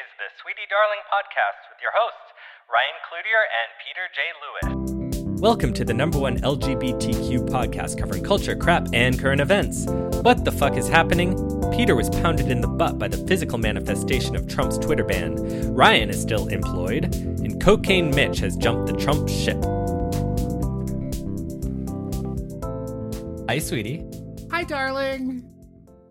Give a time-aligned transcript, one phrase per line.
[0.00, 2.32] is the Sweetie Darling podcast with your hosts,
[2.72, 4.32] Ryan Cloutier and Peter J.
[4.40, 5.40] Lewis.
[5.42, 9.84] Welcome to the number one LGBTQ podcast covering culture, crap, and current events.
[10.22, 11.36] What the fuck is happening?
[11.70, 15.74] Peter was pounded in the butt by the physical manifestation of Trump's Twitter ban.
[15.74, 19.62] Ryan is still employed, and Cocaine Mitch has jumped the Trump ship.
[23.50, 24.02] Hi, sweetie.
[24.50, 25.46] Hi, darling.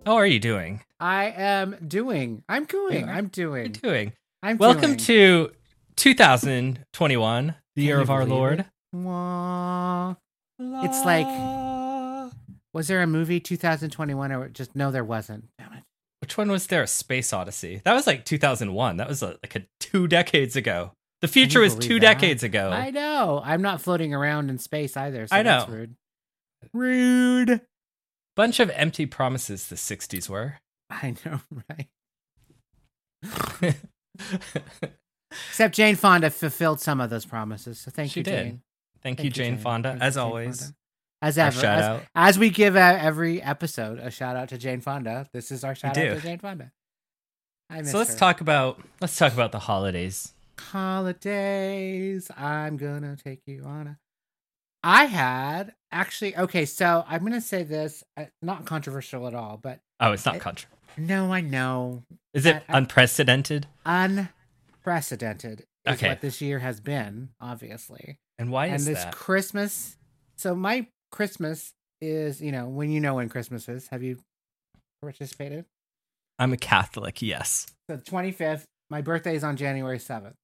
[0.06, 0.84] How are you doing?
[1.00, 2.44] I am doing.
[2.50, 3.08] I'm doing.
[3.10, 3.66] I'm doing.
[3.68, 4.14] you doing?
[4.44, 4.98] I'm Welcome doing.
[4.98, 5.52] to
[5.96, 8.62] 2021, the year of our Lord.
[8.62, 8.66] it?
[8.94, 10.16] Wah.
[10.60, 12.32] It's like-
[12.74, 14.92] Was there a movie 2021 or just no?
[14.92, 15.46] There wasn't.
[15.58, 15.84] Damn it.
[16.22, 16.84] Which one was there?
[16.84, 17.82] A Space Odyssey.
[17.86, 18.98] That was like 2001.
[18.98, 20.92] That was uh like a two decades ago.
[21.22, 22.14] The future was two that?
[22.20, 22.70] decades ago.
[22.70, 23.42] I know.
[23.44, 25.28] I'm not floating around in space either.
[25.28, 25.74] So I That's know.
[25.74, 25.96] rude.
[26.74, 27.62] Rude.
[28.36, 30.56] Bunch of empty promises the 60s were.
[31.04, 31.40] I know,
[31.70, 31.88] right?
[35.50, 37.80] Except Jane Fonda fulfilled some of those promises.
[37.80, 38.32] So thank She you, did.
[38.32, 38.62] Jane.
[39.02, 40.60] Thank, Thank you, Jane Fonda, Thank as Jane always.
[40.62, 40.76] Fonda.
[41.22, 42.02] As ever, shout as, out.
[42.16, 45.28] as we give uh, every episode a shout out to Jane Fonda.
[45.34, 46.72] This is our shout out to Jane Fonda.
[47.70, 48.18] I miss So let's her.
[48.20, 50.34] talk about let's talk about the holidays.
[50.60, 52.32] holidays.
[52.38, 53.98] I'm gonna take you on a.
[54.82, 59.82] I had actually okay, so I'm gonna say this, uh, not controversial at all, but
[60.00, 60.70] Oh, it's not contra.
[60.98, 63.68] No, I know Is it I- I- unprecedented?
[63.86, 66.10] unprecedented is Okay.
[66.10, 68.18] what this year has been, obviously.
[68.38, 69.14] And why and is this that?
[69.14, 69.98] Christmas.
[70.38, 73.88] So my Christmas is, you know, when you know when Christmas is.
[73.90, 74.20] Have you
[75.02, 75.66] participated?
[76.38, 77.68] I'm a Catholic, yes.
[77.90, 80.36] So the 25th, my birthday is on January 7th.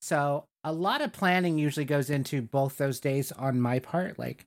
[0.00, 4.18] So a lot of planning usually goes into both those days on my part.
[4.18, 4.44] Like,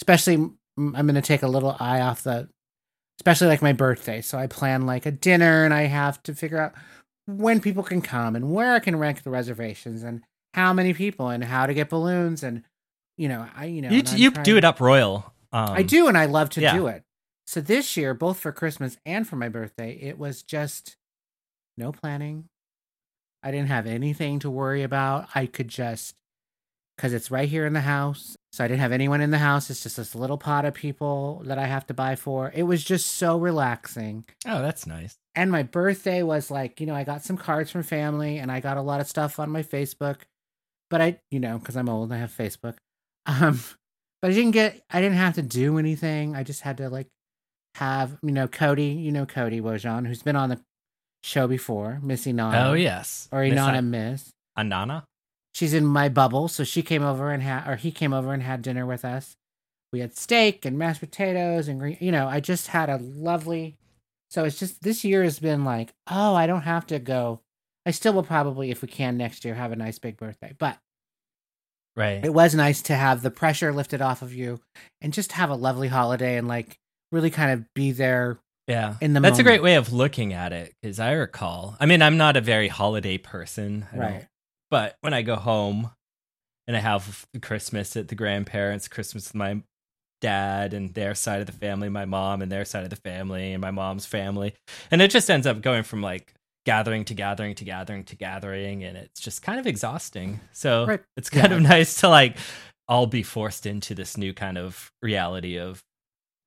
[0.00, 0.34] especially,
[0.76, 2.48] I'm going to take a little eye off the,
[3.22, 4.20] especially like my birthday.
[4.20, 6.72] So I plan like a dinner and I have to figure out
[7.26, 11.28] when people can come and where I can rank the reservations and how many people
[11.28, 12.42] and how to get balloons.
[12.42, 12.64] And,
[13.16, 15.32] you know, I, you know, you you do it up royal.
[15.52, 16.74] Um, I do, and I love to yeah.
[16.74, 17.04] do it.
[17.46, 20.96] So this year, both for Christmas and for my birthday, it was just
[21.76, 22.48] no planning.
[23.40, 25.28] I didn't have anything to worry about.
[25.32, 26.16] I could just,
[26.96, 28.36] because it's right here in the house.
[28.52, 29.70] So I didn't have anyone in the house.
[29.70, 32.52] It's just this little pot of people that I have to buy for.
[32.54, 34.24] It was just so relaxing.
[34.46, 35.16] Oh, that's nice.
[35.34, 38.60] And my birthday was like, you know, I got some cards from family and I
[38.60, 40.16] got a lot of stuff on my Facebook.
[40.90, 42.76] But I, you know, because I'm old, I have Facebook.
[43.24, 43.60] Um,
[44.20, 46.34] but I didn't get, I didn't have to do anything.
[46.34, 47.06] I just had to like
[47.76, 50.60] have, you know, Cody, you know, Cody Wojan, who's been on the
[51.22, 52.68] show before, Missy Nana.
[52.70, 53.28] oh yes.
[53.32, 54.30] Or Inanna An- Miss.
[54.58, 55.04] Anana.
[55.54, 56.48] She's in my bubble.
[56.48, 59.36] So she came over and had, or he came over and had dinner with us.
[59.92, 63.76] We had steak and mashed potatoes and green, you know, I just had a lovely,
[64.30, 67.40] so it's just, this year has been like, oh, I don't have to go.
[67.84, 70.54] I still will probably, if we can next year, have a nice big birthday.
[70.58, 70.78] But
[71.94, 72.24] Right.
[72.24, 74.60] it was nice to have the pressure lifted off of you
[75.02, 76.78] and just have a lovely holiday and like
[77.10, 78.94] really kind of be there Yeah.
[79.02, 81.76] in the That's a great way of looking at it because I recall.
[81.78, 83.86] I mean, I'm not a very holiday person.
[83.92, 84.26] I don't- right
[84.72, 85.90] But when I go home
[86.66, 89.62] and I have Christmas at the grandparents, Christmas with my
[90.22, 93.52] dad and their side of the family, my mom and their side of the family,
[93.52, 94.54] and my mom's family.
[94.90, 96.32] And it just ends up going from like
[96.64, 98.82] gathering to gathering to gathering to gathering.
[98.82, 100.40] And it's just kind of exhausting.
[100.52, 101.00] So Right.
[101.18, 101.56] it's kind Yeah.
[101.58, 102.38] of nice to like
[102.88, 105.82] all be forced into this new kind of reality of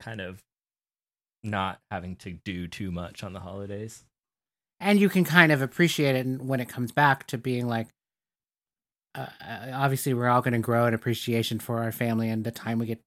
[0.02, 0.42] kind of
[1.44, 4.04] not having to do too much on the holidays.
[4.80, 7.88] and you can kind of appreciate it when it comes back to being like
[9.16, 12.52] uh, uh, obviously we're all going to grow an appreciation for our family and the
[12.52, 13.00] time we get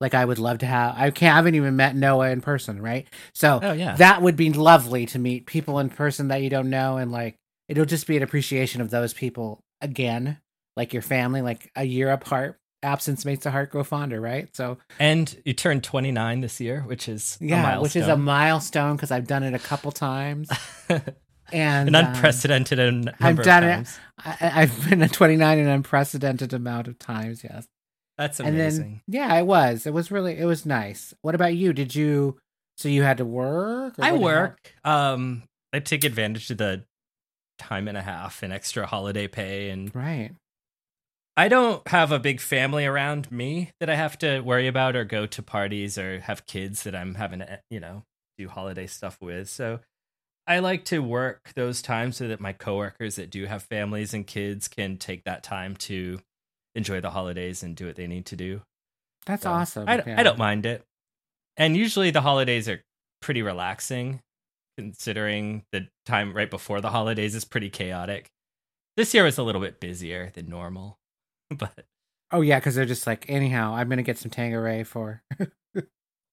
[0.00, 2.80] like i would love to have i can't I haven't even met noah in person
[2.82, 3.06] right?
[3.34, 3.96] So Oh, yeah.
[3.96, 7.36] that would be lovely to meet people in person that you don't know and like
[7.68, 10.38] it'll just be an appreciation of those people again
[10.76, 14.48] like your family like a year apart absence makes the heart grow fonder right?
[14.56, 18.96] So And you turned 29 this year, which is a yeah which is a milestone.
[18.96, 20.48] because i've done it a couple times
[21.52, 23.74] and an um, unprecedented n- number I've of done it.
[23.74, 23.98] times.
[24.18, 27.42] I, I've been at 29 an unprecedented amount of times.
[27.44, 27.66] Yes,
[28.18, 29.02] That's amazing.
[29.08, 29.86] then yeah, it was.
[29.86, 30.38] It was really.
[30.38, 31.14] It was nice.
[31.22, 31.72] What about you?
[31.72, 32.38] Did you?
[32.78, 33.98] So you had to work?
[33.98, 34.72] or I work.
[34.84, 35.42] Um,
[35.72, 36.84] I take advantage of the
[37.58, 40.30] time and a half and extra holiday pay, and Right.
[41.36, 45.04] I don't have a big family around me that I have to worry about or
[45.04, 48.02] go to parties or have kids that I'm having to, you know,
[48.36, 49.48] do holiday stuff with.
[49.48, 49.80] So
[50.46, 54.26] I like to work those times so that my coworkers that do have families and
[54.26, 56.18] kids can take that time to
[56.74, 58.62] enjoy the holidays and do what they need to do.
[59.26, 59.88] That's So awesome.
[59.88, 60.18] I, yeah.
[60.18, 60.84] I don't mind it.
[61.56, 62.82] And usually the holidays are
[63.20, 64.20] pretty relaxing.
[64.78, 68.30] considering the time right before the holidays is pretty chaotic.
[68.96, 70.98] This year was a little bit busier than normal,
[71.50, 71.84] but
[72.32, 75.22] Oh yeah, because they're just like, anyhow, I'm gonna get some Tanqueray for.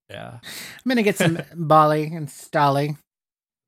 [0.10, 2.98] yeah, I'm gonna get some Bali and Stali,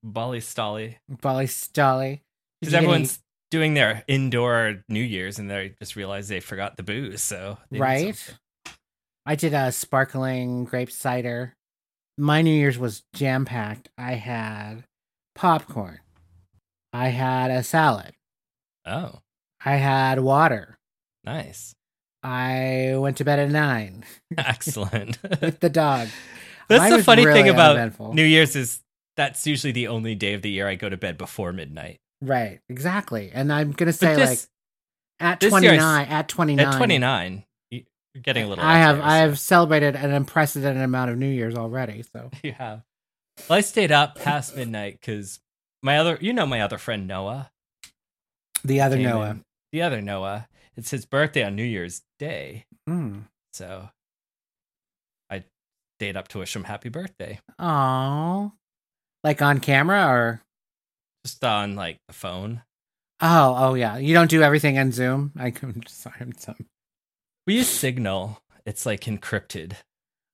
[0.04, 0.96] Bali Stali.
[1.10, 2.22] Bali Stali.
[2.60, 3.20] Because everyone's
[3.50, 7.22] doing their indoor New Year's and they just realize they forgot the booze.
[7.22, 8.36] So right.
[9.26, 11.54] I did a sparkling grape cider.
[12.18, 13.90] My New Year's was jam packed.
[13.98, 14.84] I had
[15.36, 16.00] popcorn.
[16.94, 18.14] I had a salad.
[18.86, 19.20] Oh,
[19.64, 20.78] I had water.
[21.24, 21.74] nice,
[22.24, 24.04] I went to bed at nine
[24.38, 25.22] excellent.
[25.42, 26.10] with the dog.
[26.68, 28.14] That's the funny really thing about uneventful.
[28.14, 28.82] New Year's is
[29.22, 32.00] that's usually the only day of the year I go to bed before midnight.
[32.22, 33.30] Right, exactly.
[33.34, 34.40] And I'm gonna say this- like
[35.20, 37.86] at this twenty year I s- nine, at twenty nine, At 29, you-
[38.16, 38.64] you're getting a little.
[38.64, 42.02] I have there, I so- have celebrated an unprecedented amount of New Year's already.
[42.04, 42.84] So You have.
[43.48, 45.40] Well, I stayed up past midnight because
[45.84, 47.52] my other, you know, my other friend Noah.
[48.64, 49.30] the other Noah.
[49.32, 49.46] in.
[49.72, 50.48] The other Noah.
[50.76, 52.66] It's his birthday on New Year's Day.
[52.90, 53.26] Mm.
[53.54, 53.90] So
[55.30, 55.44] I
[55.98, 57.40] stayed up to wish him happy birthday.
[57.60, 58.54] Oh,
[59.24, 60.42] like on camera or
[61.26, 62.62] Just on like the phone.
[63.22, 63.98] oh oh yeah.
[63.98, 65.32] You don't do everything on Zoom.
[65.38, 66.66] I can just I'm some-
[67.48, 68.40] We use Signal.
[68.66, 69.74] It's like encrypted.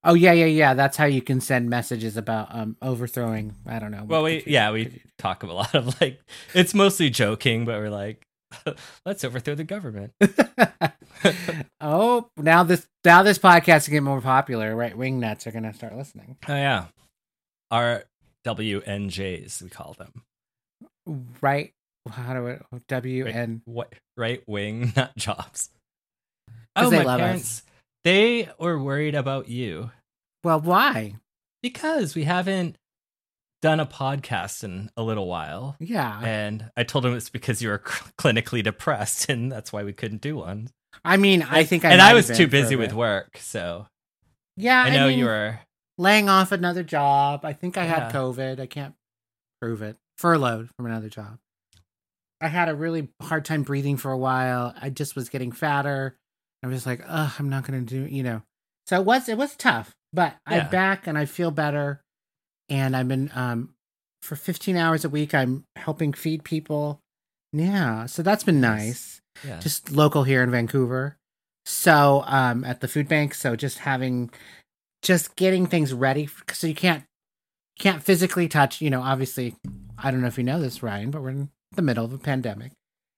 [0.03, 0.73] Oh yeah yeah yeah.
[0.73, 3.55] That's how you can send messages about um overthrowing.
[3.65, 4.03] I don't know.
[4.05, 6.21] Well, we computer- yeah we talk a lot of like
[6.53, 8.21] it's mostly joking, but we're like,
[9.05, 10.13] let's overthrow the government.
[11.81, 14.75] oh, now this now this podcast is getting more popular.
[14.75, 16.37] Right wing nuts are gonna start listening.
[16.47, 16.85] Oh yeah,
[17.71, 18.03] our
[18.55, 20.23] WNJs we call them.
[21.41, 21.73] Right?
[22.09, 22.63] How do it?
[22.87, 25.69] W Right, and what right wing nut jobs.
[26.75, 27.25] Oh, they my love us.
[27.25, 27.63] parents.
[28.03, 29.91] They were worried about you
[30.43, 31.15] well, why?
[31.61, 32.77] because we haven't
[33.61, 35.75] done a podcast in a little while.
[35.79, 39.83] Yeah, And I told them it's because you were cl- clinically depressed, and that's why
[39.83, 40.69] we couldn't do one.
[41.03, 43.87] I mean, I think I and I was too busy with work, so
[44.55, 45.59] Yeah, I know mean, you were.
[45.97, 47.43] Laying off another job.
[47.43, 47.99] I think I Yeah.
[48.05, 48.59] had COVID.
[48.59, 48.95] I can't
[49.61, 49.97] prove it.
[50.17, 51.39] Furloughed from another job.
[52.41, 54.73] I had a really hard time breathing for a while.
[54.79, 56.15] I just was getting fatter.
[56.63, 58.43] I was like, ugh, I'm not gonna do, you know.
[58.85, 60.63] So it was it was tough, but Yeah.
[60.65, 62.01] I'm back and I feel better.
[62.69, 63.73] And I've been um
[64.21, 65.33] for 15 hours a week.
[65.33, 66.99] I'm helping feed people.
[67.53, 69.21] Yeah, so that's been Nice.
[69.35, 69.59] nice Yeah.
[69.59, 71.17] just local here in Vancouver.
[71.65, 74.29] So um at the food bank, so just having
[75.01, 77.03] just getting things ready so you can't
[77.79, 79.55] can't physically touch, you know, obviously
[79.97, 82.17] I don't know if you know this Ryan, but we're in the middle of a
[82.17, 82.71] pandemic.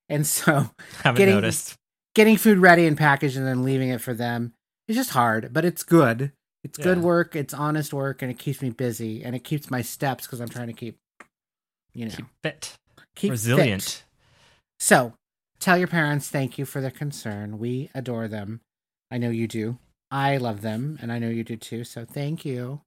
[0.08, 0.70] And so
[1.02, 1.74] haven't getting- noticed.
[2.14, 4.52] getting food ready and packaged and then leaving it for them
[4.88, 6.32] is just hard, but it's good.
[6.62, 9.80] It's good work, it's honest work and it keeps me busy and it keeps my
[9.80, 10.98] steps cuz I'm trying to keep
[11.94, 12.76] you know, Keep fit,
[13.16, 13.32] keep fit.
[13.32, 14.04] resilient.
[14.78, 15.14] So
[15.58, 17.58] tell your parents thank you for their concern.
[17.58, 18.60] We adore them.
[19.10, 19.78] I know you do.
[20.10, 21.84] I love them, and I know you do too.
[21.84, 22.80] So thank you.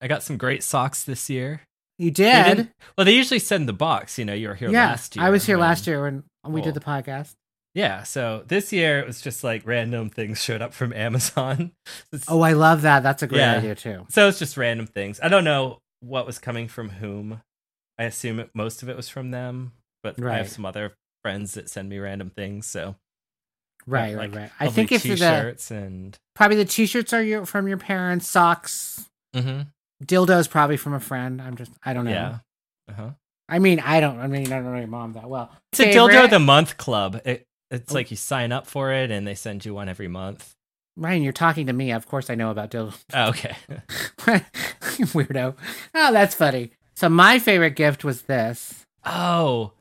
[0.00, 1.62] I got some great socks this year.
[1.98, 2.70] You did.
[2.96, 4.18] Well, they usually send the box.
[4.18, 5.24] You know, you were here yeah, last year.
[5.24, 6.66] I was here when- last year when we Cool.
[6.72, 7.34] did the podcast.
[7.74, 11.72] Yeah, so this year it was just like random things showed up from Amazon.
[12.26, 13.02] Oh, I love that.
[13.02, 13.58] That's a great Yeah.
[13.58, 14.06] idea too.
[14.08, 15.20] So it's just random things.
[15.22, 17.42] I don't know what was coming from whom.
[17.98, 19.72] I assume it, most of it was from them,
[20.02, 22.66] but I have some other friends that send me random things.
[22.66, 22.96] So
[23.86, 24.50] Right, yeah, right, right.
[24.60, 29.08] I think if the t-shirts and probably the t-shirts are your from your parents, socks,
[29.34, 29.68] Mhm.
[30.04, 31.40] dildos probably from a friend.
[31.42, 32.10] I'm just I don't know.
[32.10, 32.38] yeah.
[32.88, 33.10] Uh-huh.
[33.48, 34.18] I mean, I don't.
[34.20, 35.50] I mean, I don't know your mom that well.
[35.72, 36.12] It's a Favorite?
[36.14, 37.20] dildo of the month club.
[37.24, 37.94] It, it's Oh.
[37.94, 40.54] like you sign up for it and they send you one every month.
[40.96, 41.90] Ryan, you're talking to me.
[41.92, 43.02] Of course, I know about dildos.
[43.14, 43.56] Oh, okay.
[45.14, 45.54] Weirdo.
[45.94, 46.72] Oh, that's funny.
[46.94, 48.84] So my favorite gift was this.
[49.04, 49.72] oh,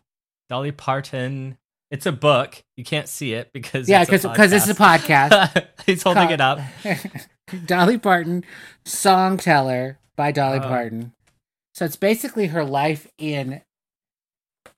[0.49, 1.57] Dolly Parton.
[1.91, 2.61] It's a book.
[2.77, 5.65] You can't see it because Yeah, because because it's a podcast.
[5.85, 6.59] He's holding it up.
[7.65, 8.43] Dolly Parton,
[8.85, 10.67] song teller by Dolly Oh.
[10.67, 11.13] Parton.
[11.73, 13.61] So it's basically her life in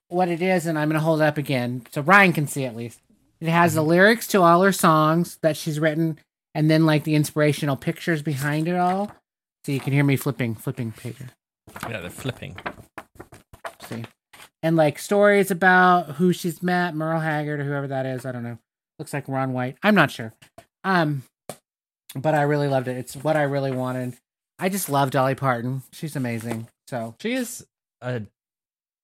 [0.08, 2.64] what it is, and I'm going to hold it up again so Ryan can see
[2.64, 3.00] at least.
[3.40, 3.76] It has Mm-hmm.
[3.76, 6.18] the lyrics to all her songs that she's written,
[6.54, 9.10] and then like the inspirational pictures behind it all.
[9.64, 11.26] So you can hear me flipping, flipping paper.
[11.88, 12.56] Yeah, they're flipping.
[13.88, 14.04] See,
[14.62, 18.24] and like stories about who she's met, Merle Haggard or whoever that is.
[18.26, 18.58] I don't know.
[18.98, 19.76] Looks like Ron White.
[19.82, 20.32] I'm not sure.
[20.84, 21.22] Um,
[22.14, 22.96] but I really loved it.
[22.96, 24.14] It's what I really wanted.
[24.58, 25.82] I just love Dolly Parton.
[25.92, 26.68] She's amazing.
[26.88, 27.66] So She is
[28.00, 28.22] a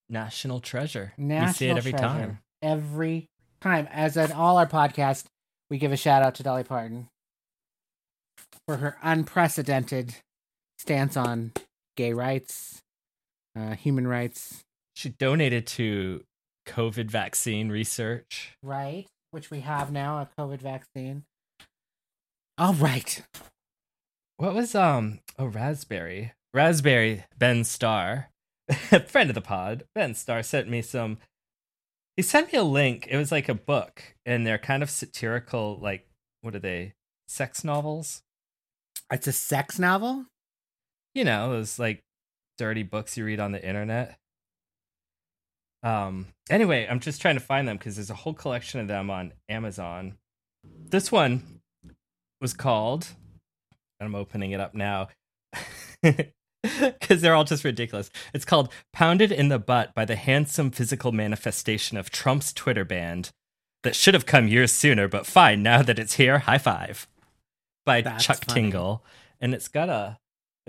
[0.09, 1.13] national treasure.
[1.17, 2.05] national we see it every treasure.
[2.07, 2.39] time.
[2.61, 3.27] Every
[3.61, 5.25] time, as in all our podcasts,
[5.69, 7.07] we give a shout out to Dolly Parton
[8.67, 10.15] for her unprecedented
[10.77, 11.51] stance on
[11.97, 12.81] gay rights,
[13.57, 14.61] uh, human rights.
[14.99, 16.25] She donated to
[16.67, 18.57] COVID vaccine research.
[18.61, 21.23] Right, which we have now a COVID vaccine.
[22.57, 23.23] All right.
[24.35, 28.27] What was um oh raspberry raspberry Ben Starr,
[29.07, 31.19] friend of the pod Ben Starr sent me some.
[32.17, 33.07] He sent me a link.
[33.09, 35.79] It was like a book, and they're kind of satirical.
[35.81, 36.09] Like
[36.41, 36.91] what are they?
[37.25, 38.21] Sex novels.
[39.09, 40.25] It's a sex novel.
[41.15, 42.01] You know those like
[42.57, 44.17] dirty books you read on the internet.
[45.83, 46.27] Um.
[46.49, 49.33] Anyway, I'm just trying to find them because there's a whole collection of them on
[49.47, 50.17] Amazon.
[50.63, 51.61] This one
[52.41, 53.07] was called
[54.01, 55.09] I'm opening it up now
[56.03, 58.09] because they're all just ridiculous.
[58.33, 63.25] It's called Pounded in the Butt by the Handsome Physical Manifestation of Trump's Twitter Ban
[63.83, 67.07] that should have come years sooner, but fine, now that it's here, high five.
[67.85, 68.61] By That's Chuck funny.
[68.61, 69.03] Tingle.
[69.41, 70.17] And it's got a,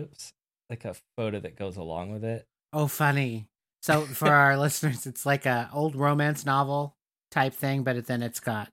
[0.00, 0.32] oops,
[0.68, 2.46] like a photo that goes along with it.
[2.72, 3.48] Oh, funny.
[3.82, 6.94] So for our listeners, it's like a old romance novel
[7.30, 8.68] type thing, but then it's got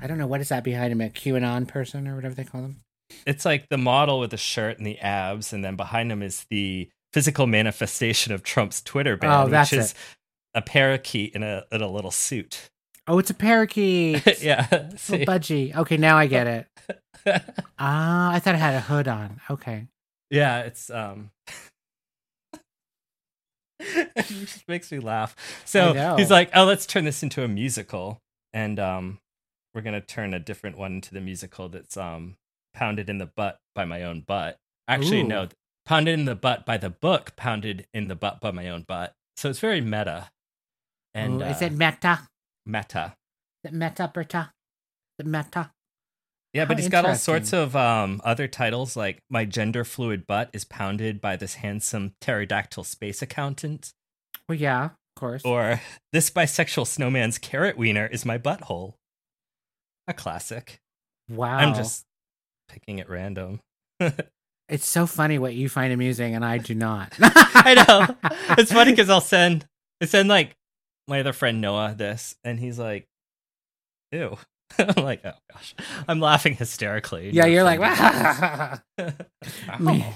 [0.00, 2.62] I don't know what is that behind him, a QAnon person or whatever they call
[2.62, 2.80] them.
[3.26, 6.44] It's like the model with the shirt and the abs, and then behind him is
[6.50, 9.96] the physical manifestation of Trump's Twitter ban, Oh, that's which is it.
[10.54, 12.68] a parakeet in a in a little suit.
[13.06, 14.26] Oh, it's a parakeet.
[14.42, 14.66] yeah.
[14.72, 15.24] Little see?
[15.24, 15.76] budgie.
[15.76, 16.66] Okay, now I get it.
[17.78, 19.40] Ah, I thought it had a hood on.
[19.50, 19.86] Okay.
[20.30, 21.30] yeah, it's um
[24.16, 25.34] it just makes me laugh.
[25.64, 28.20] So he's like, "Oh, let's turn this into a musical."
[28.52, 29.18] And um
[29.74, 32.36] we're going to turn a different one into the musical that's um
[32.72, 34.58] pounded in the butt by my own butt.
[34.88, 35.28] Actually, Ooh.
[35.28, 35.48] no,
[35.84, 39.12] pounded in the butt by the book pounded in the butt by my own butt.
[39.36, 40.30] So it's very meta.
[41.14, 42.28] And Ooh, is uh, it meta?
[42.64, 43.14] meta.
[43.64, 44.52] Is it meta, Berta?
[45.18, 45.70] Is it meta?
[46.56, 50.26] Yeah, but How he's got all sorts of um, other titles like My Gender Fluid
[50.26, 53.92] Butt is Pounded by this handsome pterodactyl space accountant,
[54.48, 55.42] Well, yeah, of course.
[55.44, 55.82] or
[56.14, 58.94] This bisexual snowman's carrot wiener is my butthole.
[60.08, 60.80] A classic.
[61.28, 61.58] wow.
[61.58, 62.04] I'm just
[62.68, 63.60] picking at random.
[64.68, 67.12] It's so funny what you find amusing and I do not.
[67.20, 68.30] I know.
[68.58, 69.64] It's funny because I'll send,
[70.02, 70.56] I send like
[71.06, 73.06] my other friend Noah this, and he's like,
[74.10, 74.38] ew.
[74.78, 75.74] I'm like, oh gosh.
[76.08, 77.30] I'm laughing hysterically.
[77.30, 77.80] Yeah, you're like,
[78.98, 79.12] Oh.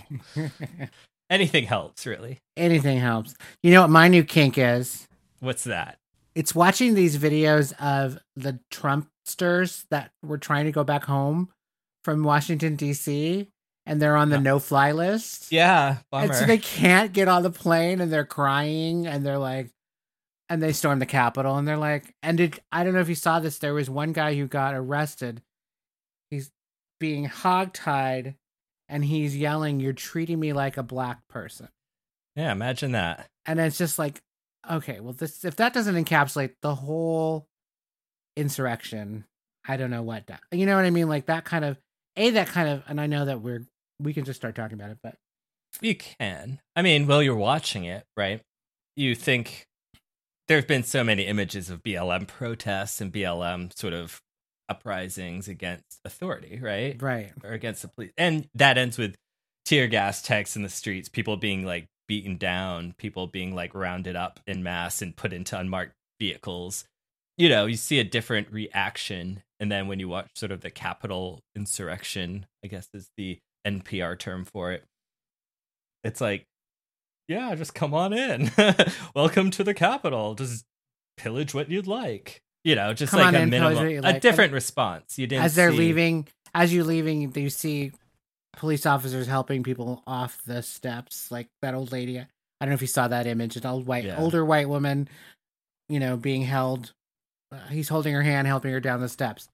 [1.31, 2.39] Anything helps, really.
[2.57, 3.35] anything helps.
[3.63, 5.07] You know what my new kink is?
[5.39, 5.99] What's that?
[6.35, 11.51] It's watching these videos of the Trumpsters that were trying to go back home
[12.05, 13.49] from Washington D.C.
[13.87, 14.43] and they're on the Yeah.
[14.43, 15.53] no-fly list.
[15.53, 16.33] Yeah, and bummer.
[16.35, 19.71] so they can't get on the plane and they're crying and they're like
[20.51, 23.15] and they storm the capitol and they're like and did i don't know if you
[23.15, 25.41] saw this there was one guy who got arrested
[26.31, 26.51] he's
[26.99, 28.35] being hogtied
[28.89, 31.69] and he's yelling you're treating me like a black person
[32.37, 33.29] yeah, imagine that.
[33.47, 34.21] and it's just like
[34.71, 37.47] okay well this if that doesn't encapsulate the whole
[38.37, 39.25] insurrection
[39.67, 41.79] i don't know what that you know what i mean like that kind of
[42.17, 43.63] a that kind of and i know that we're
[44.01, 45.15] we can just start talking about it but
[45.81, 46.61] You can.
[46.75, 48.41] I mean, while you're watching it, right?
[48.97, 49.67] You think
[50.51, 54.21] there have been so many images of BLM protests and BLM sort of
[54.69, 57.01] uprisings against authority, right?
[57.01, 58.11] right Or against the police.
[58.19, 59.15] And that ends with
[59.65, 64.17] tear gas tanks in the streets, people being like beaten down, people being like rounded
[64.17, 66.83] up in mass and put into unmarked vehicles.
[67.39, 69.45] You know, you see a different reaction.
[69.61, 74.19] And then when you watch sort of the Capitol insurrection, I guess is the NPR
[74.19, 74.83] term for it,
[76.03, 76.45] it's like,
[77.31, 78.51] yeah, just come on in.
[79.15, 80.35] Welcome to the Capitol.
[80.35, 80.65] Just
[81.17, 82.43] pillage what you'd like.
[82.65, 84.21] You know, just Come like a in, pillage minimum, a like.
[84.21, 85.19] different response.
[85.19, 87.93] You didn't as they're see- leaving as you're leaving you see
[88.57, 92.27] police officers helping people off the steps like that old lady i
[92.61, 94.19] don't know if you saw that image an old white Yeah.
[94.19, 95.09] older white woman
[95.89, 96.93] you know being held
[97.53, 99.49] uh, he's holding her hand helping her down the steps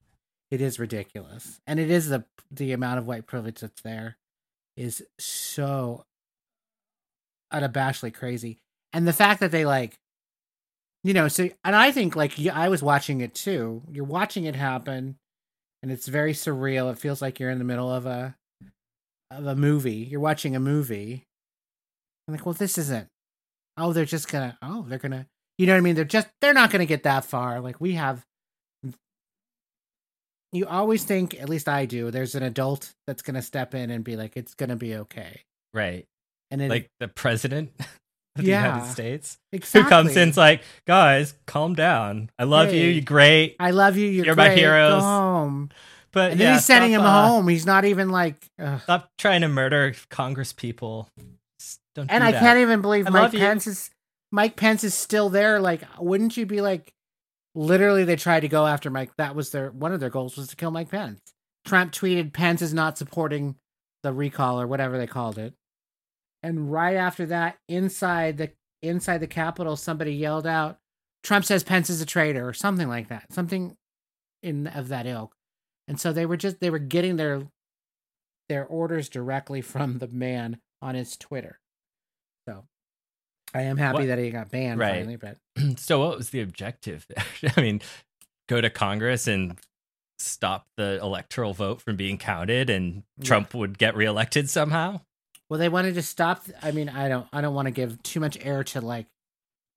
[0.51, 4.17] it is ridiculous and it is the the amount of white privilege that's there
[4.79, 6.03] is so
[7.53, 8.59] unabashedly crazy.
[8.93, 9.99] And the fact that they like
[11.05, 13.83] you know so and i think like i was watching it too.
[13.91, 15.17] You're watching it happen
[15.83, 16.91] and it's very surreal.
[16.91, 18.35] It feels like you're in the middle of a
[19.31, 20.07] of a movie.
[20.11, 21.25] You're watching a movie.
[22.27, 23.09] I'm like well this isn't
[23.77, 25.27] oh they're just gonna oh they're gonna
[25.59, 25.95] you know what i mean?
[25.95, 27.61] They're just they're not gonna get that far.
[27.61, 28.25] Like we have
[30.53, 34.03] you always think at least i do there's an adult that's gonna step in and
[34.05, 35.43] be like it's gonna be okay.
[35.75, 36.07] Right,
[36.51, 37.73] and it, like the president
[38.37, 39.83] of the United States, exactly.
[39.83, 42.31] who comes in's like, guys, calm down.
[42.39, 42.81] I love you.
[42.81, 42.91] Hey.
[42.93, 43.57] You're great.
[43.59, 45.01] i love you you're, You're my heroes.
[45.01, 45.71] go home
[46.13, 48.81] But and then he's sending stop, him uh, home he's not even like ugh.
[48.83, 51.09] Stop trying to murder Congress people.
[51.95, 52.41] Don't and I that.
[52.41, 53.39] can't even believe I Mike you.
[53.39, 53.91] Pence is
[54.31, 55.61] Mike Pence is still there.
[55.61, 56.93] Like, wouldn't you be like,
[57.55, 59.11] literally, they tried to go after Mike.
[59.17, 61.21] That was their one of their goals was to kill Mike Pence.
[61.65, 63.57] Trump tweeted Pence is not supporting
[64.03, 65.55] the recall or whatever they called it,
[66.43, 68.51] and right after that, inside the
[68.83, 70.79] inside the Capitol, somebody yelled out,
[71.23, 73.77] "Trump says Pence is a traitor" or something like that, something
[74.43, 75.35] in of that ilk.
[75.89, 77.43] And so they were just they were getting their
[78.49, 81.59] their orders directly from the man on his Twitter.
[82.49, 82.65] So
[83.55, 84.95] I am happy What- that he got banned Right.
[84.97, 85.39] finally, but
[85.79, 87.53] so what was the objective there?
[87.57, 87.81] I mean,
[88.49, 89.59] go to Congress and
[90.19, 93.25] stop the electoral vote from being counted and Yeah.
[93.25, 95.01] Trump would get reelected somehow?
[95.51, 98.21] Well they wanted to stop I mean I don't I don't want to give too
[98.21, 99.07] much air to like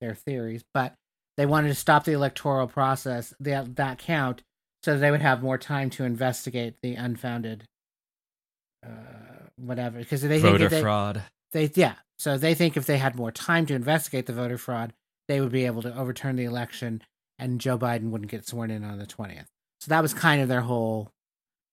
[0.02, 0.94] their theories, but
[1.38, 4.42] they wanted to stop the electoral process, that that count
[4.84, 7.64] so they would have more time to investigate the unfounded
[8.86, 8.90] uh
[9.58, 11.24] whatever because they think Voter they, fraud.
[11.52, 14.94] they yeah so they think if they had more time to investigate the voter fraud
[15.28, 17.02] they would be able to overturn the election
[17.38, 19.48] and joe biden wouldn't get sworn in on the 20th
[19.82, 21.10] so that was kind of their whole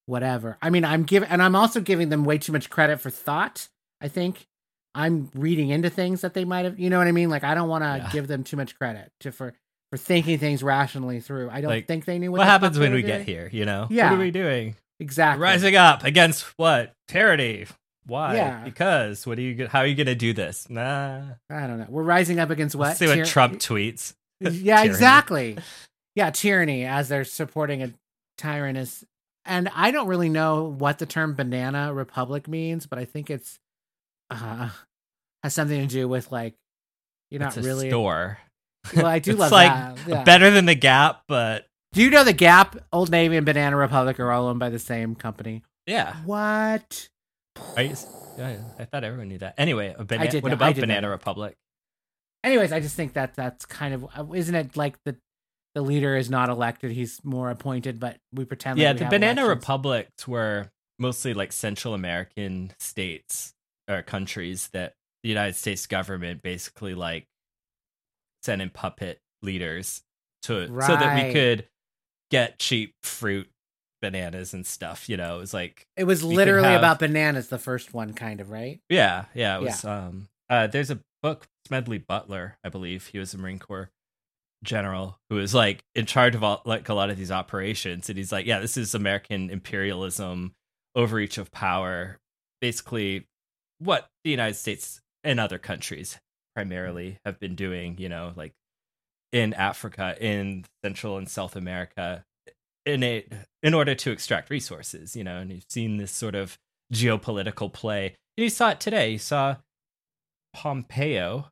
[0.07, 3.11] whatever i mean i'm giving and i'm also giving them way too much credit for
[3.11, 3.69] thought
[4.01, 4.47] i think
[4.95, 7.55] i'm reading into things that they might have you know what i mean like i
[7.55, 8.11] don't want to Yeah.
[8.13, 9.55] give them too much credit to for
[9.91, 12.93] for thinking things rationally through i don't Like, think they knew what, What, happens when
[12.93, 13.19] we doing.
[13.19, 13.87] get here, you know?
[13.91, 14.11] Yeah.
[14.11, 14.77] What are we doing?
[14.99, 16.93] exactly Rising up against what?
[17.09, 17.67] Tyranny.
[18.07, 18.37] Why?
[18.37, 18.63] Yeah.
[18.65, 20.69] Because what are you how are you going to do this?
[20.71, 21.23] Nah.
[21.51, 24.15] i don't know we're rising up against what Let's see what Tyr- Trump tweets.
[24.41, 25.59] yeah, exactly.
[26.15, 27.93] Yeah, tyranny as they're supporting a
[28.39, 29.05] tyrannous.
[29.45, 33.59] And I don't really know what the term banana republic means, but I think it's
[34.31, 34.69] uh
[35.43, 36.55] has something to do with like
[37.31, 38.39] you're It's not a really store.
[38.95, 39.99] Well, I do It's love like that.
[40.09, 40.25] Yeah.
[40.25, 44.19] Better than the Gap, but Do you know the Gap, Old Navy, and Banana Republic
[44.21, 45.63] are all owned by the same company?
[45.87, 46.17] yeah.
[46.25, 47.09] What?
[47.79, 47.97] You,
[48.79, 49.55] I thought everyone knew that.
[49.59, 51.11] Anyway, bana- did what know- about know Banana that.
[51.13, 51.57] Republic?
[52.45, 55.17] Anyways, I just think that that's kind of uh, isn't it like the
[55.75, 58.79] the leader is not elected; he's more appointed, but we pretend.
[58.79, 59.63] yeah, like we the Banana elections.
[59.63, 63.53] Republics were mostly like Central American states
[63.89, 67.27] or countries that the United States government basically like
[68.43, 70.03] sent in puppet leaders
[70.43, 71.69] to so that we could
[72.31, 73.49] get cheap fruit,
[74.03, 75.09] bananas and stuff.
[75.09, 78.41] You know, it was like It was literally have- about bananas, the first one, kind
[78.41, 78.81] of, right?
[78.89, 79.85] Yeah, yeah, it was.
[79.85, 83.07] Um, uh, there's a book, Smedley Butler, I believe.
[83.09, 83.91] He was a Marine Corps
[84.63, 88.17] general who was like in charge of all, like a lot of these operations, and
[88.17, 90.55] he's like, yeah, this is American imperialism,
[90.95, 92.19] overreach of power,
[92.61, 93.27] basically
[93.79, 96.61] what the United States and other countries mm-hmm.
[96.61, 97.97] primarily have been doing.
[97.99, 98.53] You know, like
[99.33, 102.25] in Africa, in Central and South America,
[102.85, 103.27] in a
[103.63, 105.17] in order to extract resources.
[105.17, 106.59] You know, and you've seen this sort of
[106.93, 108.17] geopolitical play.
[108.37, 109.11] And you saw it today.
[109.11, 109.57] You saw
[110.55, 111.51] Pompeo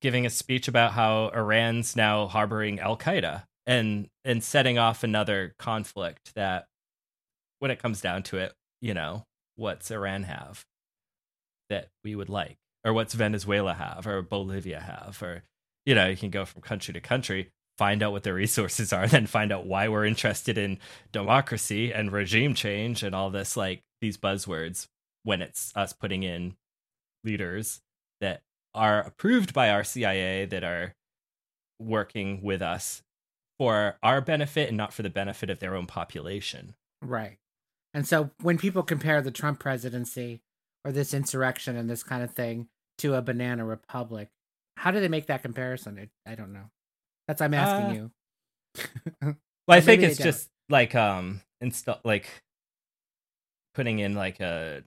[0.00, 5.54] giving a speech about how Iran's now harboring Al Qaeda and and setting off another
[5.58, 6.66] conflict that
[7.58, 9.24] when it comes down to it, you know,
[9.56, 10.64] what's Iran have
[11.70, 12.58] that we would like?
[12.84, 15.22] Or what's Venezuela have or Bolivia have?
[15.22, 15.44] Or
[15.86, 19.08] you know, you can go from country to country, find out what their resources are,
[19.08, 20.78] then find out why we're interested in
[21.12, 24.86] democracy and regime change and all this like these buzzwords
[25.22, 26.54] when it's us putting in
[27.24, 27.80] leaders
[28.20, 28.42] that
[28.74, 30.94] are approved by our CIA that are
[31.78, 33.02] working with us
[33.58, 36.74] for our benefit and not for the benefit of their own population.
[37.02, 37.38] Right.
[37.92, 40.40] And so when people compare the Trump presidency
[40.84, 44.28] or this insurrection and this kind of thing to a banana republic,
[44.76, 45.98] how do they make that comparison?
[45.98, 46.70] It, I don't know.
[47.28, 48.08] That's I'm asking Uh,
[49.22, 49.36] you.
[49.68, 52.28] Well, I think it's just like um install like
[53.74, 54.82] putting in like a,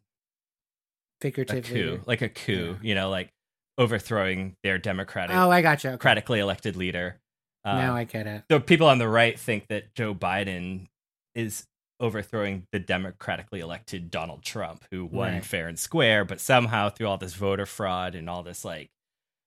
[1.22, 1.62] Figuratively.
[1.74, 2.90] coup, like a coup, Yeah.
[2.90, 3.30] you know, like
[3.78, 5.88] overthrowing their democratic Oh, I gotcha.
[5.88, 5.92] Okay.
[5.94, 7.20] democratically elected leader.
[7.64, 8.44] Uh, now I get it.
[8.52, 10.88] so people on the right think that Joe Biden
[11.34, 11.66] is
[12.04, 15.46] overthrowing the democratically elected Donald Trump, who won Right.
[15.46, 18.90] fair and square, but somehow through all this voter fraud and all this like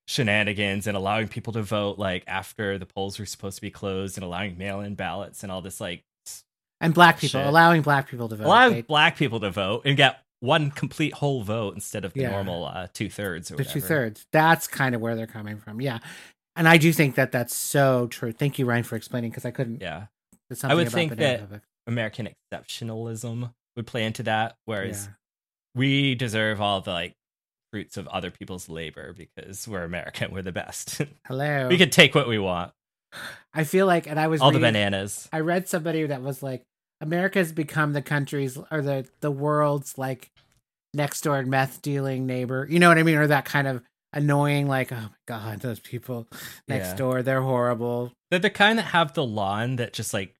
[0.09, 4.16] shenanigans and allowing people to vote like after the polls were supposed to be closed
[4.16, 6.03] and allowing mail-in ballots and all this like
[6.81, 7.47] And black people, Shit.
[7.47, 8.45] allowing black people to vote.
[8.47, 12.21] allowing They- black people to vote and get one complete whole vote instead of the
[12.21, 12.31] Yeah.
[12.31, 13.81] normal uh, two thirds or the whatever.
[13.81, 14.27] two thirds.
[14.33, 15.81] That's kind of where they're coming from.
[15.81, 15.99] Yeah.
[16.55, 18.33] And I do think that that's so true.
[18.33, 19.81] Thank you, Ryan, for explaining because I couldn't.
[19.83, 20.07] Yeah,
[20.53, 21.62] something would about think that-.
[21.87, 25.12] American exceptionalism would play into that, whereas Yeah.
[25.75, 27.14] we deserve all the like
[27.72, 30.33] fruits of other people's labor because we're American.
[30.33, 31.03] We're the best.
[31.27, 31.68] Hello.
[31.68, 32.72] we could take what we want.
[33.55, 35.29] I feel like, and I was All the bananas.
[35.33, 36.62] I read somebody that was like,
[37.01, 40.31] America's become the country's or the the world's like
[40.94, 42.66] next door meth dealing neighbor.
[42.70, 43.16] You know what I mean?
[43.16, 46.27] Or that kind of annoying, like, oh my god, those people
[46.68, 46.96] next Yeah.
[46.96, 48.12] door, they're horrible.
[48.31, 50.35] They're the kind that have the lawn that just like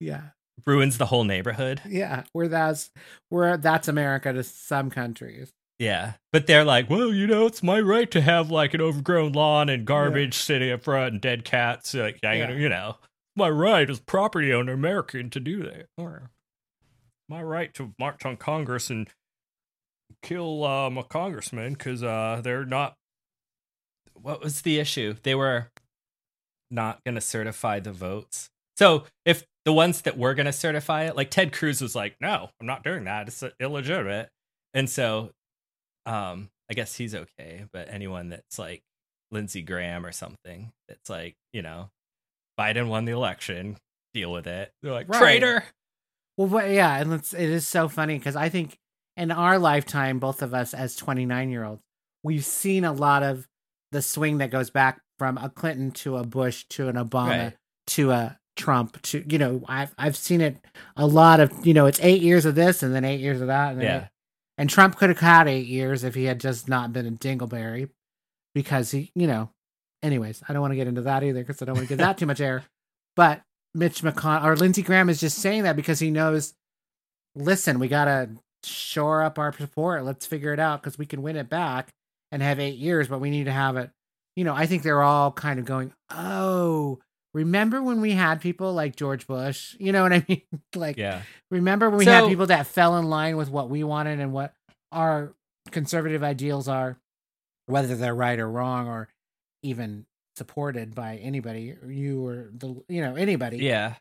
[0.00, 0.22] Yeah,
[0.66, 1.80] ruins the whole neighborhood.
[1.88, 2.24] yeah.
[2.32, 2.90] Where that's
[3.28, 5.50] where that's America to some countries.
[5.78, 6.12] Yeah.
[6.32, 9.68] But they're like, well, you know, it's my right to have like an overgrown lawn
[9.68, 11.94] and garbage sitting up front and dead cats.
[11.94, 12.56] Like, hanging, Yeah.
[12.56, 12.96] you know,
[13.36, 15.86] my right as property owner American to do that.
[15.98, 16.30] Or
[17.28, 19.08] my right to march on Congress and
[20.22, 22.94] kill um, a congressman because uh, they're not.
[24.14, 25.16] What was the issue?
[25.22, 25.68] They were
[26.70, 28.48] not going to certify the votes.
[28.78, 32.16] So if the ones that were going to certify it, like Ted Cruz was like,
[32.20, 33.28] no, I'm not doing that.
[33.28, 34.28] It's illegitimate.
[34.74, 35.30] And so
[36.06, 38.82] um i guess he's okay but anyone that's like
[39.30, 41.88] lindsey graham or something that's like you know
[42.60, 43.76] biden won the election
[44.12, 45.18] deal with it they're like Right.
[45.18, 45.64] traitor
[46.36, 48.76] Well, yeah, and it's, it is so funny because I think
[49.16, 51.80] in our lifetime, both of us as 29 year olds,
[52.22, 53.46] we've seen a lot of
[53.92, 57.54] the swing that goes back from a Clinton to a Bush to an Obama Right.
[57.88, 60.56] to a Trump to you know I've I've seen it
[60.96, 63.48] a lot of you know it's eight years of this and then eight years of
[63.48, 64.02] that and then Yeah.
[64.04, 64.08] eight-
[64.58, 67.88] and Trump could have had eight years if he had just not been a dingleberry
[68.54, 69.50] because he you know
[70.02, 71.98] anyways I don't want to get into that either because I don't want to give
[71.98, 72.62] that too much air.
[73.16, 73.42] But
[73.74, 76.54] Mitch McConnell or Lindsey Graham is just saying that because he knows
[77.34, 78.30] listen we gotta
[78.62, 80.04] shore up our support.
[80.04, 81.88] Let's figure it out because we can win it back
[82.32, 83.90] and have eight years but we need to have it.
[84.36, 86.98] You know I think they're all kind of going oh
[87.34, 90.42] remember when we had people like George Bush you know what I mean
[90.74, 94.18] like yeah Remember when we had people that fell in line with what we wanted
[94.20, 94.54] and what
[94.90, 95.34] our
[95.70, 96.98] conservative ideals are,
[97.66, 99.08] whether they're right or wrong or
[99.62, 103.58] even supported by anybody, you or the you know anybody.
[103.58, 103.94] yeah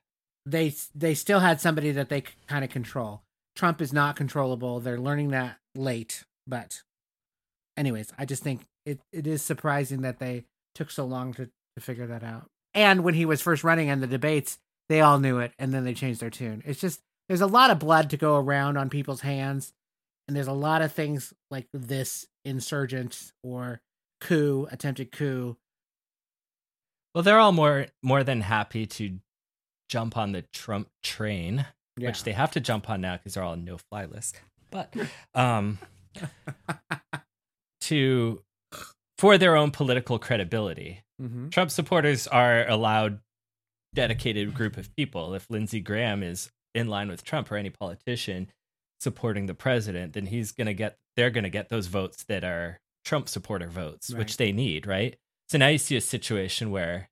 [0.46, 3.22] They they still had somebody that they could kind of control.
[3.56, 4.80] Trump is not controllable.
[4.80, 6.82] They're learning that late, but
[7.78, 11.82] anyways, I just think it, it is surprising that they took so long to, to
[11.82, 12.50] figure that out.
[12.74, 14.58] And when he was first running in the debates,
[14.90, 16.64] they all knew it and then they changed their tune.
[16.66, 19.74] It's just there's a lot of blood to go around on people's hands
[20.28, 23.82] and there's a lot of things like this insurgent or
[24.22, 25.58] coup, attempted coup.
[27.16, 29.20] well they're all more more than happy to
[29.90, 31.66] jump on the trump train
[31.98, 32.08] Yeah.
[32.10, 34.40] which they have to jump on now because they're all on no fly list
[34.72, 34.94] but
[35.36, 35.78] um
[37.82, 38.42] to
[39.18, 41.50] for their own political credibility mm-hmm.
[41.50, 43.20] Trump supporters are allowed
[43.94, 45.34] dedicated group of people.
[45.34, 48.50] If Lindsey Graham is in line with Trump or any politician
[49.00, 52.44] supporting the president, then he's going to get they're going to get those votes that
[52.44, 54.20] are Trump supporter votes, Right.
[54.20, 55.16] which they need, right?
[55.50, 57.10] So now you see a situation where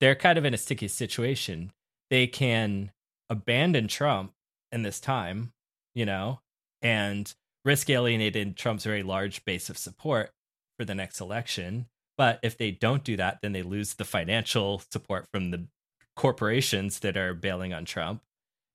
[0.00, 1.72] they're kind of in a sticky situation.
[2.10, 2.90] They can
[3.30, 4.32] abandon Trump
[4.72, 5.52] in this time,
[5.94, 6.40] you know,
[6.82, 7.32] and
[7.64, 10.30] risk alienating Trump's very large base of support
[10.78, 11.86] for the next election.
[12.18, 15.66] But if they don't do that, then they lose the financial support from the
[16.16, 18.22] corporations that are bailing on Trump.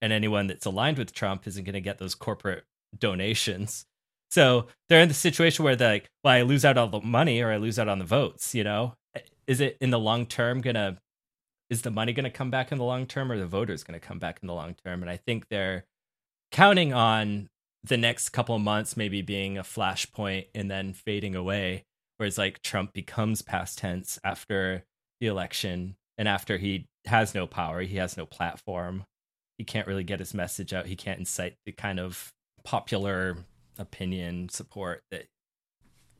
[0.01, 2.63] And anyone that's aligned with Trump isn't going to get those corporate
[2.97, 3.85] donations.
[4.31, 7.41] So they're in the situation where they're like, well, I lose out all the money
[7.41, 8.95] or I lose out on the votes, you know?
[9.45, 10.97] Is it in the long term going to,
[11.69, 13.99] is the money going to come back in the long term or the voters going
[13.99, 15.01] to come back in the long term?
[15.01, 15.83] And I think they're
[16.51, 17.49] counting on
[17.83, 21.83] the next couple months maybe being a flashpoint and then fading away
[22.17, 24.83] whereas like Trump becomes past tense after
[25.19, 29.03] the election and after he has no power, he has no platform,
[29.57, 32.31] he can't really get his message out, he can't incite the kind of
[32.63, 33.37] popular
[33.77, 35.25] opinion support that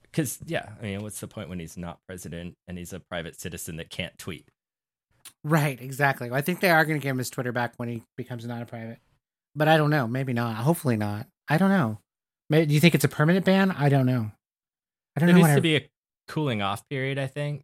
[0.04, 3.40] because yeah, I mean, what's the point when he's not president and he's a private
[3.40, 4.48] citizen that can't tweet?
[5.44, 6.30] Right, exactly.
[6.32, 8.62] I think they are going to give him his Twitter back when he becomes not
[8.62, 9.00] a private.
[9.56, 10.08] But I don't know.
[10.08, 10.56] Maybe not.
[10.56, 11.28] Hopefully not.
[11.48, 12.00] I don't know.
[12.52, 13.72] Do you think it's a permanent ban?
[13.72, 14.32] I don't know.
[15.16, 15.40] I don't There know.
[15.40, 15.90] needs what I- to be a
[16.28, 17.64] cooling off period, I think.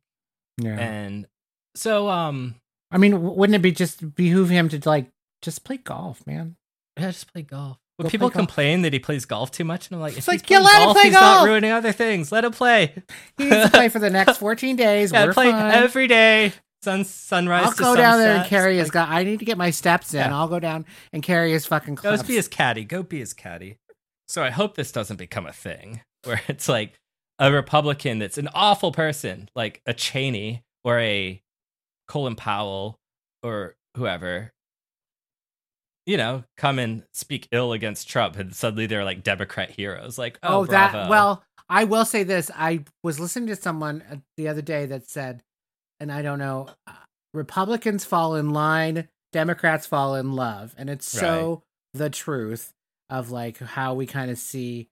[0.57, 0.77] yeah.
[0.79, 1.27] And
[1.75, 2.55] so, um,
[2.91, 5.09] I mean, wouldn't it be just behoove him to like
[5.41, 6.55] just play golf, man?
[6.99, 7.77] Yeah, just play golf.
[7.97, 8.33] But Go people golf.
[8.33, 10.75] complain that he plays golf too much, and I'm like, It's like, he's yeah, let
[10.81, 11.37] him golf, play he's golf.
[11.41, 12.31] not ruining other things.
[12.31, 12.93] Let him play.
[13.37, 15.11] He needs to play for the next 14 days.
[15.11, 15.71] yeah, We're play fine.
[15.73, 17.65] every day, sun sunrise.
[17.65, 19.19] I'll to go down there and carry his Like, guy.
[19.19, 20.19] I need to get my steps in.
[20.21, 20.35] Yeah.
[20.37, 22.83] I'll go down and carry his fucking Go be his caddy.
[22.85, 23.77] Go be his caddy.
[24.29, 26.93] So I hope this doesn't become a thing where it's like
[27.39, 31.41] a Republican that's an awful person, like a Cheney or a
[32.07, 32.99] Colin Powell
[33.41, 34.51] or whoever,
[36.05, 40.17] you know, come and speak ill against Trump, and suddenly they're like Democrat heroes.
[40.17, 42.49] Like, oh, Oh, that well, I will say this.
[42.55, 45.43] I was listening to someone uh, the other day that said,
[45.99, 46.93] and I don't know, uh,
[47.33, 52.73] Republicans fall in line, Democrats fall in love, and it's so the truth
[53.09, 54.89] of like how we kind of see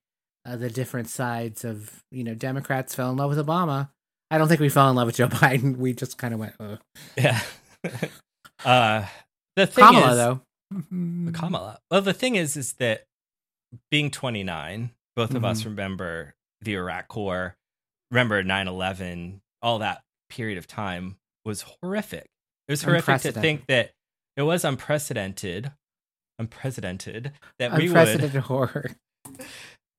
[0.48, 3.90] uh, the different sides of you know Democrats fell in love with Obama.
[4.32, 5.78] I don't think we fell in love with Joe Biden.
[5.78, 6.54] We just kind of went.
[6.60, 6.80] Ugh.
[7.18, 7.42] Yeah.
[8.66, 9.06] uh,
[9.56, 10.42] the thing Kamala is, though.
[11.34, 11.80] Kamala.
[11.92, 13.06] Well, the thing is, is that
[13.92, 15.66] being 29, both of us Mhm.
[15.66, 17.56] remember the Iraq War,
[18.12, 22.28] remember 9 11, all that period of time was horrific.
[22.68, 23.92] It was horrific to think that
[24.36, 25.72] it was unprecedented,
[26.38, 28.92] unprecedented, that we would Unprecedented horror.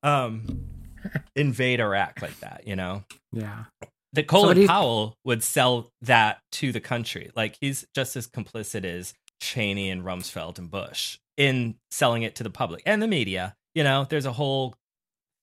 [0.03, 0.65] Um,
[1.37, 3.05] invade Iraq like that, you know?
[3.33, 3.65] Yeah.
[4.13, 7.31] that Colin you- Powell would sell that to the country.
[7.37, 12.43] Like he's just as complicit as Cheney and Rumsfeld and Bush in selling it to
[12.43, 13.55] the public and the media.
[13.75, 14.75] You know, there's a whole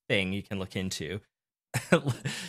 [0.09, 1.21] thing you can look into.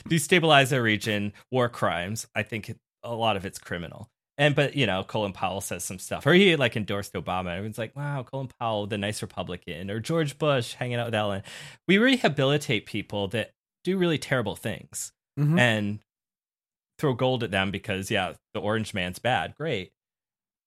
[0.09, 2.27] Destabilize a region, war crimes.
[2.35, 4.09] I think a lot of it's criminal.
[4.39, 7.53] And but you know, Colin Powell says some stuff, or he like endorsed Obama.
[7.53, 11.43] Everyone's like, "Wow, Colin Powell, the nice Republican," or George Bush hanging out with Ellen.
[11.89, 13.53] We rehabilitate people that
[13.85, 15.59] do really terrible things Mhm.
[15.59, 15.99] and
[16.99, 19.55] throw gold at them because yeah, the orange man's bad.
[19.55, 19.93] Great.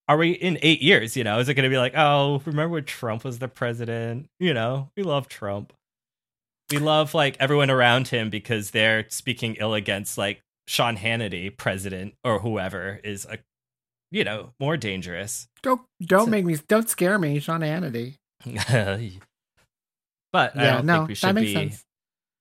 [0.08, 1.16] Are we in eight years?
[1.16, 4.30] You know, is it going to be like, oh, remember when Trump was the president?
[4.40, 5.74] You know, we love Trump.
[6.72, 12.16] We love like everyone around him because they're speaking ill against like Sean Hannity, president
[12.24, 13.38] or whoever is a,
[14.12, 15.48] you know, more dangerous.
[15.62, 18.16] Don't don't So- make me don't scare me, Sean Hannity.
[20.32, 21.84] but I don't no, think we should be sense.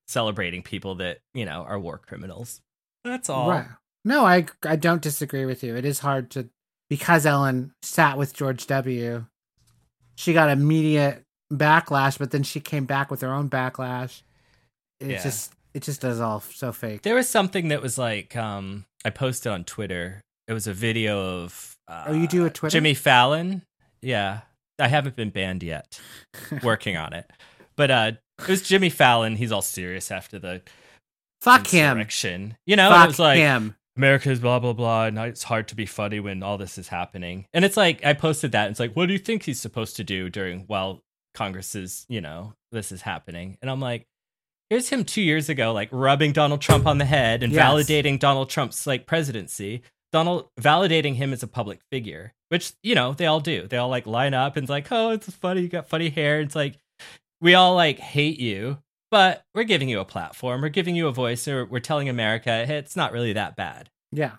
[0.06, 2.60] celebrating people that you know are war criminals.
[3.04, 3.50] That's all.
[3.50, 3.66] Right.
[4.04, 5.76] No, I I don't disagree with you.
[5.76, 6.48] It is hard to
[6.88, 9.26] because Ellen sat with George W.
[10.16, 14.22] She got immediate backlash, but then she came back with her own backlash.
[15.00, 15.22] It Yeah.
[15.22, 17.02] just it just does all so fake.
[17.02, 20.22] There was something that was like um I posted on Twitter.
[20.48, 22.72] It was a video of uh, Oh, you do a Twitter?
[22.72, 23.62] Jimmy Fallon.
[24.02, 24.40] Yeah.
[24.78, 26.00] I haven't been banned yet.
[26.62, 27.30] Working on it.
[27.76, 29.36] But uh it was Jimmy Fallon.
[29.36, 30.62] He's all serious after the
[31.40, 32.04] Fuck him.
[32.66, 33.76] You know, Fuck it was like him.
[33.96, 37.46] America's blah blah blah, and it's hard to be funny when all this is happening.
[37.52, 38.64] And it's like I posted that.
[38.66, 41.00] And it's like, what do you think he's supposed to do during while
[41.34, 43.58] Congress is, you know, this is happening?
[43.60, 44.06] And I'm like,
[44.70, 47.64] here's him two years ago, like rubbing Donald Trump on the head and Yes.
[47.68, 49.82] validating Donald Trump's like presidency.
[50.12, 53.66] Donald validating him as a public figure, which you know they all do.
[53.66, 56.40] They all like line up and it's like, oh, it's funny, you got funny hair.
[56.40, 56.78] It's like
[57.40, 58.78] we all like hate you,
[59.10, 62.64] but we're giving you a platform, we're giving you a voice, or we're telling America
[62.66, 63.90] hey, it's not really that bad.
[64.12, 64.32] Yeah.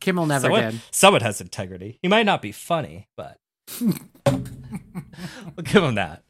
[0.00, 0.80] Kimmel never someone, did.
[0.92, 1.98] Someone has integrity.
[2.02, 3.36] He might not be funny, but
[3.80, 6.22] we'll give him that.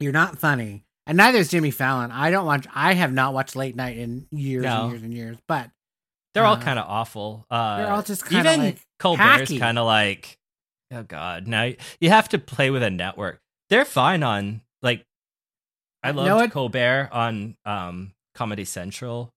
[0.00, 0.84] You're not funny.
[1.06, 2.10] And neither is Jimmy Fallon.
[2.10, 4.82] I don't watch I have not watched late night in years No.
[4.84, 5.36] and years and years.
[5.46, 5.70] But
[6.34, 7.46] They're all Uh, kind of awful.
[7.50, 10.38] Uh, they're all just kinda, like, Colbert's kind of like,
[10.92, 11.46] oh god.
[11.48, 13.40] Now you have to play with a network.
[13.68, 15.04] They're fine on like,
[16.02, 16.52] I You know loved?
[16.52, 19.30] Colbert on um Comedy Central.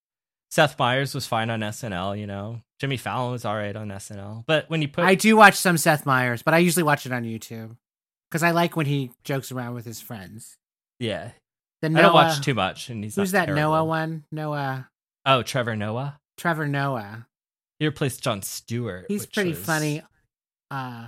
[0.52, 2.18] Seth Meyers was fine on SNL.
[2.20, 4.44] You know, Jimmy Fallon was all right on SNL.
[4.46, 7.12] But when you put I do watch some Seth Meyers, but I usually watch it
[7.12, 7.76] on YouTube.
[8.30, 10.58] Because I like when he jokes around with his friends.
[11.00, 11.32] yeah,
[11.82, 14.26] The I Noah, don't watch too much, and he's Who's that Noah one?
[14.32, 14.90] Noah
[15.26, 16.20] Oh, Trevor Noah.
[16.38, 17.28] Trevor Noah.
[17.80, 19.06] He replaced Jon Stewart.
[19.08, 20.02] He's pretty was- funny.
[20.72, 21.08] Uh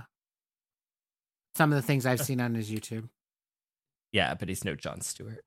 [1.54, 3.08] some of the things I've seen on his YouTube.
[4.12, 5.42] Yeah, but he's no Jon Stewart.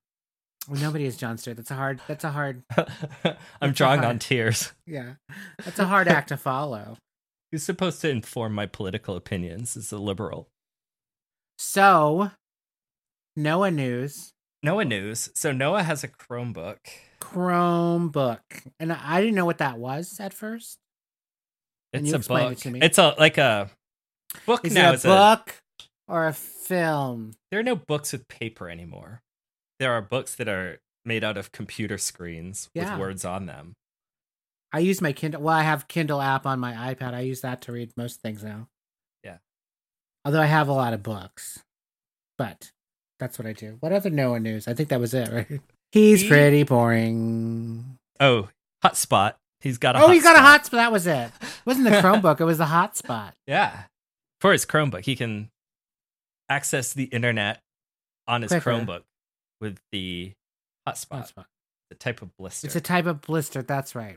[0.68, 1.56] Well, nobody is Jon Stewart.
[1.56, 2.62] That's a hard that's a hard
[3.62, 4.72] I'm drawing a on tears.
[4.86, 5.14] yeah.
[5.64, 6.96] That's a hard act to follow.
[7.50, 10.48] He's supposed to inform my political opinions as a liberal.
[11.58, 12.30] So
[13.36, 14.32] Noah news.
[14.62, 15.30] Noah news.
[15.34, 16.78] So Noah has a Chromebook.
[17.32, 18.40] Chromebook.
[18.78, 20.78] And I didn't know what that was at first.
[21.92, 22.52] It's a book.
[22.52, 22.80] it to me?
[22.82, 23.70] It's a like a
[24.46, 24.92] book Is now.
[24.92, 25.60] it a book
[26.08, 27.32] or a film?
[27.50, 29.22] there are no books with paper anymore.
[29.80, 32.92] There are books that are made out of computer screens Yeah.
[32.92, 33.74] with words on them.
[34.72, 35.42] I use my Kindle.
[35.42, 37.12] Well, I have Kindle app on my iPad.
[37.14, 38.68] I use that to read most things now.
[39.24, 39.38] Yeah.
[40.24, 41.64] Although I have a lot of books,
[42.38, 42.70] but
[43.18, 43.78] that's what I do.
[43.80, 44.68] What other Noah news?
[44.68, 45.60] I think that was it, right?
[45.92, 47.98] He's He- pretty boring.
[48.20, 48.48] Oh,
[48.84, 49.34] hotspot.
[49.60, 50.70] He's got a Oh, he's got a hotspot.
[50.72, 51.30] That was it.
[51.42, 52.40] It wasn't the Chromebook.
[52.40, 53.32] it was the hotspot.
[53.46, 53.84] Yeah.
[54.40, 55.50] For his Chromebook, he can
[56.48, 57.60] access the internet
[58.26, 58.70] on his Quicker.
[58.70, 59.02] Chromebook
[59.60, 60.32] with the
[60.88, 61.44] hotspot, Hotspot.
[61.90, 62.66] the type of blister.
[62.66, 63.60] It's a type of blister.
[63.62, 64.16] That's right.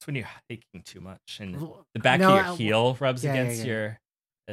[0.00, 1.54] It's when you're hiking too much and
[1.94, 3.66] the back No, of I- your heel rubs yeah, yeah, against yeah.
[3.72, 3.98] your
[4.48, 4.52] uh,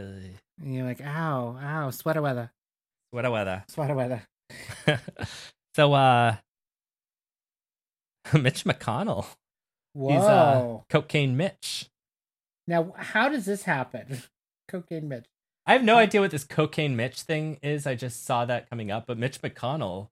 [0.61, 2.51] And you're like, ow, ow, sweater weather,
[3.11, 3.63] sweater weather.
[3.69, 4.21] sweater weather.
[5.75, 6.35] so uh
[8.33, 9.25] Mitch McConnell.
[9.93, 10.09] Whoa.
[10.13, 11.89] He's uh cocaine Mitch.
[12.67, 14.23] now, how does this happen?
[14.67, 15.25] Cocaine Mitch.
[15.65, 17.85] I have no idea what this cocaine Mitch thing is.
[17.85, 20.07] I just saw that coming up, but Mitch McConnell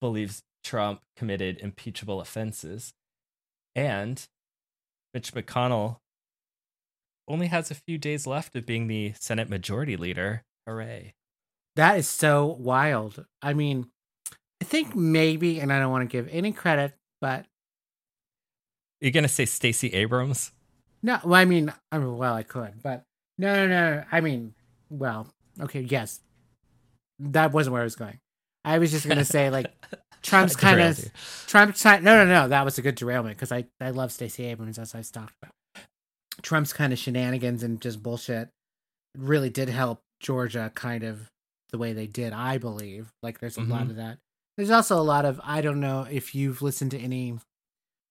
[0.00, 2.92] believes Trump committed impeachable offenses.
[3.74, 4.24] And
[5.12, 5.96] Mitch McConnell
[7.28, 10.44] only has a few days left of being the Senate Majority Leader.
[10.66, 11.14] Hooray.
[11.74, 13.26] That is so wild.
[13.42, 13.90] I mean,
[14.60, 17.46] I think maybe, and I don't want to give any credit, but
[19.00, 20.52] You're going to say Stacey Abrams?
[21.02, 23.02] no, well, I mean, I mean, well, I could, but
[23.38, 24.04] no, no, no.
[24.10, 24.54] I mean,
[24.90, 25.28] well,
[25.60, 26.20] okay, yes,
[27.18, 28.18] that wasn't where I was going.
[28.64, 29.70] I was just gonna say like
[30.22, 30.98] Trump's kind of.
[31.46, 32.02] Trump's kind.
[32.04, 32.48] No, no, no.
[32.48, 35.52] That was a good derailment because I I love Stacey Abrams as I've talked about.
[36.42, 38.48] Trump's kind of shenanigans and just bullshit
[39.16, 41.30] really did help Georgia kind of
[41.70, 42.32] the way they did.
[42.32, 43.90] I believe like there's a lot Mhm.
[43.90, 44.18] of that.
[44.56, 47.38] There's also a lot of I don't know if you've listened to any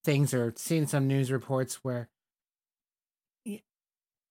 [0.03, 2.09] things or seen some news reports where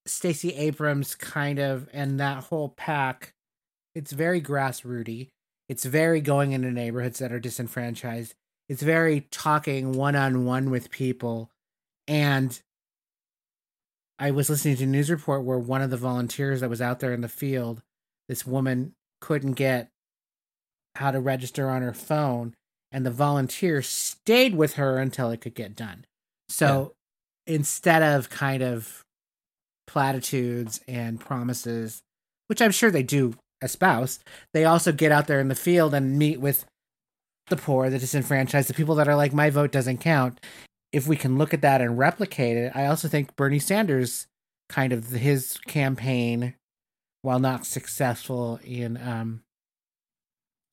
[0.06, 3.34] Stacey Abrams kind of and that whole pack
[3.94, 5.28] it's very grassrooty.
[5.68, 8.34] It's very going into neighborhoods that are disenfranchised.
[8.68, 11.50] It's very talking one on one with people.
[12.08, 12.60] And
[14.18, 17.00] I was listening to a news report where one of the volunteers that was out
[17.00, 17.82] there in the field,
[18.28, 19.90] this woman couldn't get
[20.96, 22.54] how to register on her phone,
[22.92, 26.04] and the volunteer stayed with her until it could get done.
[26.48, 26.94] So
[27.46, 29.02] instead of kind of
[29.86, 32.02] platitudes and promises,
[32.46, 34.20] which I'm sure they do espouse,
[34.52, 36.64] they also get out there in the field and meet with
[37.48, 40.40] the poor, the disenfranchised, the people that are like, my vote doesn't count.
[40.92, 44.26] If we can look at that and replicate it, I also think Bernie Sanders
[44.68, 46.54] kind of his campaign,
[47.22, 49.43] while not successful in um,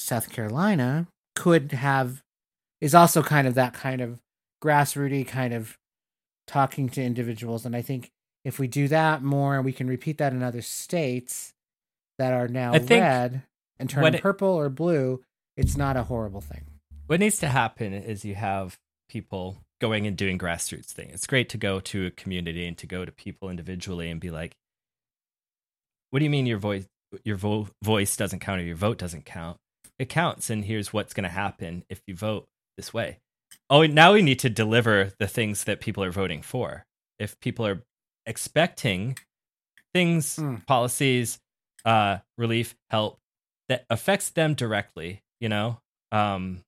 [0.01, 2.21] South Carolina, could have
[2.79, 4.19] is also kind of that kind of
[4.63, 5.77] grassrooty kind of
[6.47, 7.65] talking to individuals.
[7.65, 8.09] And I think
[8.43, 11.53] if we do that more and we can repeat that in other states
[12.17, 13.43] that are now red
[13.79, 15.23] and turn it- purple or blue,
[15.55, 16.65] it's not a horrible thing.
[17.07, 18.77] What needs to happen is you have
[19.09, 21.09] people going and doing grassroots thing.
[21.09, 24.29] It's great to go to a community and to go to people individually and be
[24.29, 24.55] like,
[26.09, 26.87] "What do you mean your voice
[27.25, 29.57] your vo- voice doesn't count or your vote doesn't count?
[30.01, 33.19] It counts, and here's what's going to happen if you vote this way."
[33.69, 36.85] Oh, now we need to deliver the things that people are voting for.
[37.19, 37.83] If people are
[38.25, 39.17] expecting
[39.93, 40.65] things, Mm.
[40.65, 41.39] policies,
[41.85, 43.19] uh, relief, help
[43.69, 46.63] that affects them directly, you know, um,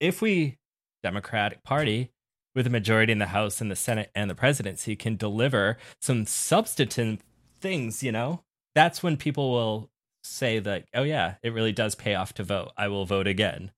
[0.00, 0.58] if we
[1.02, 2.10] democratic party
[2.54, 6.24] with a majority in the house and the senate and the presidency can deliver some
[6.24, 7.22] substantive
[7.60, 8.42] things you know
[8.74, 9.90] that's when people will
[10.24, 13.70] say that oh yeah it really does pay off to vote i will vote again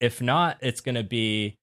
[0.00, 1.54] if not it's going to be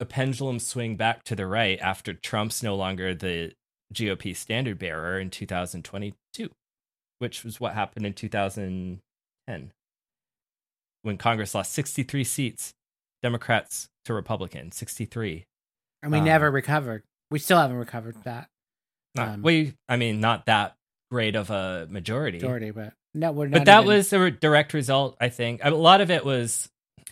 [0.00, 3.52] a pendulum swing back to the right after trump's no longer the
[3.94, 6.50] gop standard bearer in 2022
[7.18, 9.72] which was what happened in 2010
[11.02, 12.72] when congress lost 63 seats
[13.22, 15.46] Democrats to Republicans, 63.
[16.02, 17.02] And we Um, never recovered.
[17.30, 18.48] We still haven't recovered that
[19.16, 20.76] Not, Um, we, I mean, not that
[21.10, 22.36] great of a majority.
[22.36, 23.58] majority, but no, we're not.
[23.58, 25.60] But that even- was a direct result, I think.
[25.64, 26.68] A lot of it was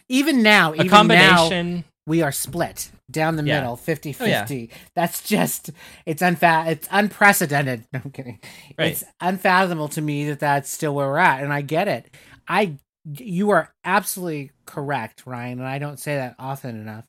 [0.08, 0.72] even now.
[0.72, 1.84] a Even now, combination.
[2.06, 3.60] we are split down the Yeah.
[3.60, 4.40] middle 50 Oh, yeah.
[4.40, 5.70] 50 that's just
[6.06, 8.40] it's unfa- it's unprecedented no, i'm kidding
[8.78, 8.92] Right.
[8.92, 12.14] it's unfathomable to me that that's still where we're at and i get it
[12.48, 12.72] i
[13.18, 17.04] you are absolutely correct ryan and i don't say that often enough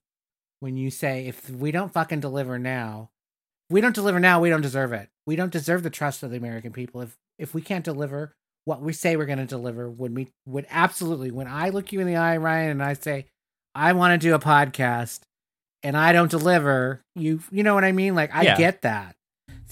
[0.59, 3.09] when you say if we don't fucking deliver now
[3.69, 6.37] we don't deliver now we don't deserve it we don't deserve the trust of the
[6.37, 8.33] american people if if we can't deliver
[8.65, 11.99] what we say we're going to deliver when we would absolutely when i look you
[12.01, 13.25] in the eye ryan and i say
[13.77, 15.19] I want to do a podcast
[15.83, 18.15] and I don't deliver, you you know what I mean?
[18.15, 18.57] Like I Yeah.
[18.57, 19.17] get that.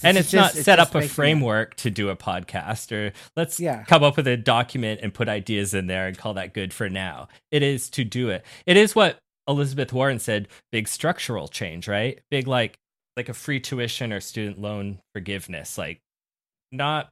[0.02, 3.14] and it's, not just- set up a making it- framework to do a podcast or
[3.34, 3.84] let's Yeah.
[3.84, 6.90] come up with a document and put ideas in there and call that good for
[6.90, 7.28] now.
[7.50, 8.44] It is to do it.
[8.66, 12.20] It is what Elizabeth Warren said, big structural change, right?
[12.30, 12.76] Big like
[13.16, 16.00] like a free tuition or student loan forgiveness, like
[16.72, 17.08] not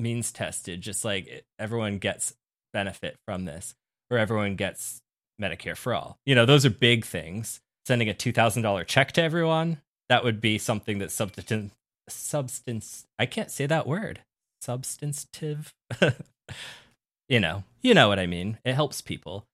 [0.00, 2.34] means tested, just like eh, everyone gets
[2.72, 3.74] benefit from this
[4.10, 5.02] or everyone gets
[5.40, 6.18] Medicare for all.
[6.26, 7.60] You know, those are big things.
[7.86, 11.72] Sending a $2,000 check to everyone, that would be something that substantive
[12.08, 14.20] substance I can't say that word.
[14.60, 15.72] Substantive.
[17.28, 18.58] you know, you know what I mean.
[18.64, 19.46] It helps people.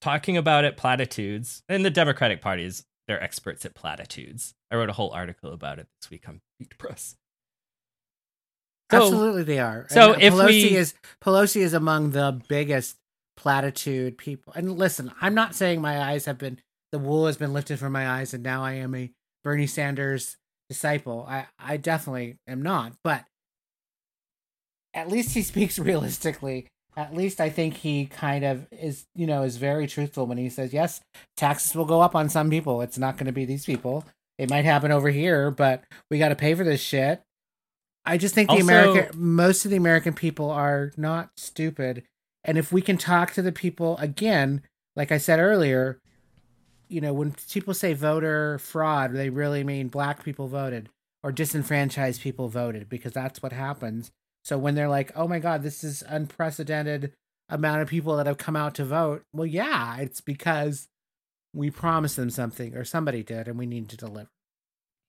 [0.00, 4.54] Talking about it platitudes, and the Democratic Party is they're experts at platitudes.
[4.70, 7.16] I wrote a whole article about it this week on Beat Press.
[8.92, 9.86] So- Absolutely they are.
[9.90, 12.96] so And if Pelosi we- is Pelosi is among the biggest
[13.36, 14.52] platitude people.
[14.54, 16.60] And listen, I'm not saying my eyes have been
[16.92, 19.10] the wool has been lifted from my eyes and now I am a
[19.42, 20.36] Bernie Sanders
[20.68, 21.26] disciple.
[21.28, 23.24] I I definitely am not, but
[24.94, 29.44] at least he speaks realistically at least I think he kind of is, you know,
[29.44, 31.00] is very truthful when he says, yes,
[31.38, 32.82] taxes will go up on some people.
[32.82, 34.04] It's not going to be these people.
[34.36, 37.22] It might happen over here, but we got to pay for this shit.
[38.04, 42.04] I just think the Also- American, most of the American people are not stupid.
[42.44, 44.62] And if we can talk to the people again,
[44.96, 46.00] like I said earlier,
[46.88, 50.88] you know, when people say voter fraud, they really mean black people voted
[51.22, 54.10] or disenfranchised people voted because that's what happens.
[54.44, 57.12] So when they're like, "Oh my god, this is unprecedented
[57.48, 60.88] amount of people that have come out to vote." Well, yeah, it's because
[61.54, 64.28] we promised them something or somebody did and we need to deliver.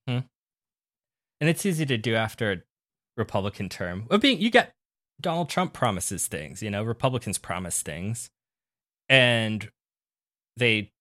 [0.08, 0.20] Hmm.
[1.42, 2.64] and it's easy to do after
[3.18, 4.06] Republican term.
[4.10, 4.74] Well, being you get
[5.22, 8.30] Donald Trump promises things, you know, Republicans promise things,
[9.10, 9.70] and
[10.58, 10.92] they.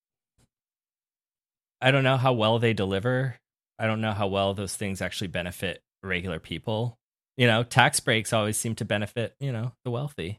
[1.81, 3.37] I don't know how well they deliver.
[3.79, 6.97] I don't know how well those things actually benefit regular people.
[7.37, 10.39] You know, tax breaks always seem to benefit, you know, the wealthy.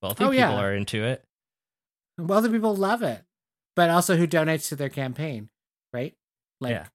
[0.00, 0.54] Wealthy Oh, people yeah.
[0.56, 1.22] are into it.
[2.18, 3.22] Wealthy people love it,
[3.76, 5.50] but also who donates to their campaign,
[5.92, 6.14] right?
[6.60, 6.86] Like, Yeah.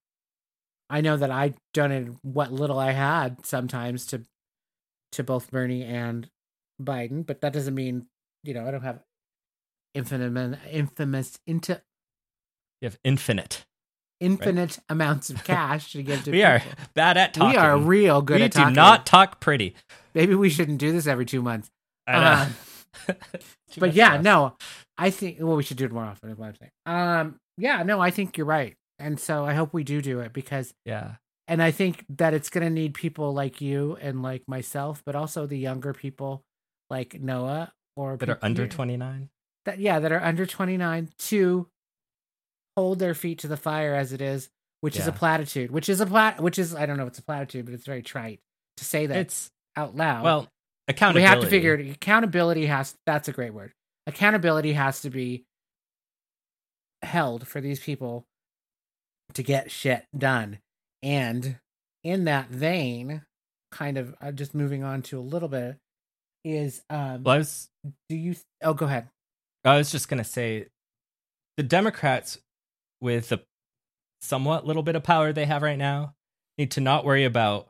[0.89, 4.23] I know that I donated what little I had sometimes to
[5.13, 6.29] to both Bernie and
[6.81, 8.07] Biden, but that doesn't mean
[8.43, 8.99] you know I don't have
[9.93, 11.81] infinite infamous into
[12.81, 13.65] You have infinite.
[14.19, 16.77] infinite amounts of cash to give to We are people.
[16.93, 17.51] bad at talking.
[17.51, 18.73] We are real good we at talking.
[18.73, 19.75] do not talk pretty.
[20.13, 21.69] Maybe we shouldn't do this every two months.
[22.07, 22.47] I know.
[23.07, 23.13] Uh,
[23.77, 24.55] but yeah, no,
[24.97, 26.31] I think well we should do it more often.
[26.31, 26.71] Is what I'm saying.
[26.88, 30.33] Um, yeah, no, I think you're right, and so I hope we do do it
[30.33, 31.15] because, Yeah.
[31.47, 35.45] and I think that it's gonna need people like you and like myself, but also
[35.45, 36.43] the younger people
[36.89, 39.29] like Noah or That are under 29.
[39.65, 41.67] that yeah that are under 29 to
[42.75, 44.49] hold their feet to the fire as it is,
[44.81, 47.19] which is a platitude, which is a plat, which is I don't know, if it's
[47.19, 48.39] a platitude, but it's very trite
[48.77, 50.23] to say that It's out loud.
[50.23, 50.47] well,
[50.87, 51.23] accountability.
[51.23, 53.73] we have to figure it accountability has that's a great word
[54.05, 55.43] accountability has to be
[57.01, 58.25] held for these people
[59.38, 60.59] to get shit done.
[61.01, 61.57] And
[62.03, 63.23] in that vein
[63.71, 65.77] kind of uh, just moving on to a little bit
[66.43, 67.69] is um Well, I was
[68.09, 69.09] do you oh go ahead.
[69.65, 70.67] I was just gonna say,
[71.57, 72.38] the Democrats,
[73.01, 73.39] with the
[74.21, 76.13] somewhat little bit of power they have right now,
[76.57, 77.67] need to not worry about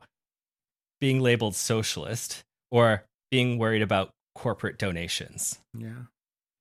[1.00, 5.58] being labeled socialist or being worried about corporate donations.
[5.76, 6.04] yeah.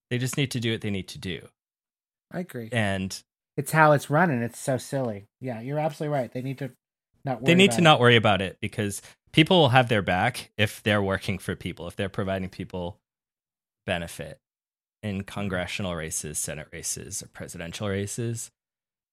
[0.09, 1.47] They just need to do what they need to do,
[2.31, 2.69] i agree.
[2.71, 3.21] And
[3.57, 6.71] it's how it's running it's so silly yeah you're absolutely right they need to
[7.25, 7.83] not worry they need about to it.
[7.83, 9.01] not worry about it because
[9.33, 12.97] people will have their back if they're working for people, if they're providing people
[13.85, 14.39] benefit
[15.03, 18.49] in congressional races, senate races, or presidential races.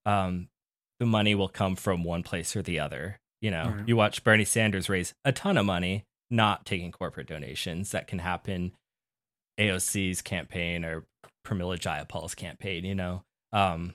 [0.06, 0.48] Um,
[1.00, 3.18] the money will come from one place or the other.
[3.40, 3.88] You know, Right.
[3.88, 7.90] you watch Bernie Sanders raise a ton of money, not taking corporate donations.
[7.90, 8.72] That can happen.
[9.58, 11.04] AOC's campaign or
[11.46, 12.84] Pramila Jayapal's campaign.
[12.84, 13.94] You know, um,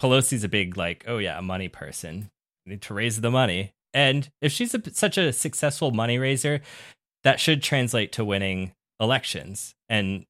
[0.00, 2.30] Pelosi's a big like, oh yeah, a money person.
[2.64, 6.60] We need to raise the money, and if she's a, such a successful money raiser,
[7.24, 9.74] that should translate to winning elections.
[9.88, 10.26] And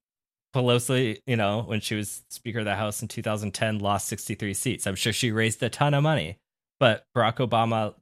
[0.55, 4.87] Pelosi, you know, when she was Speaker of the House in 2010, lost 63 seats.
[4.87, 6.37] I'm sure she raised a ton of money,
[6.79, 7.93] but Barack Obama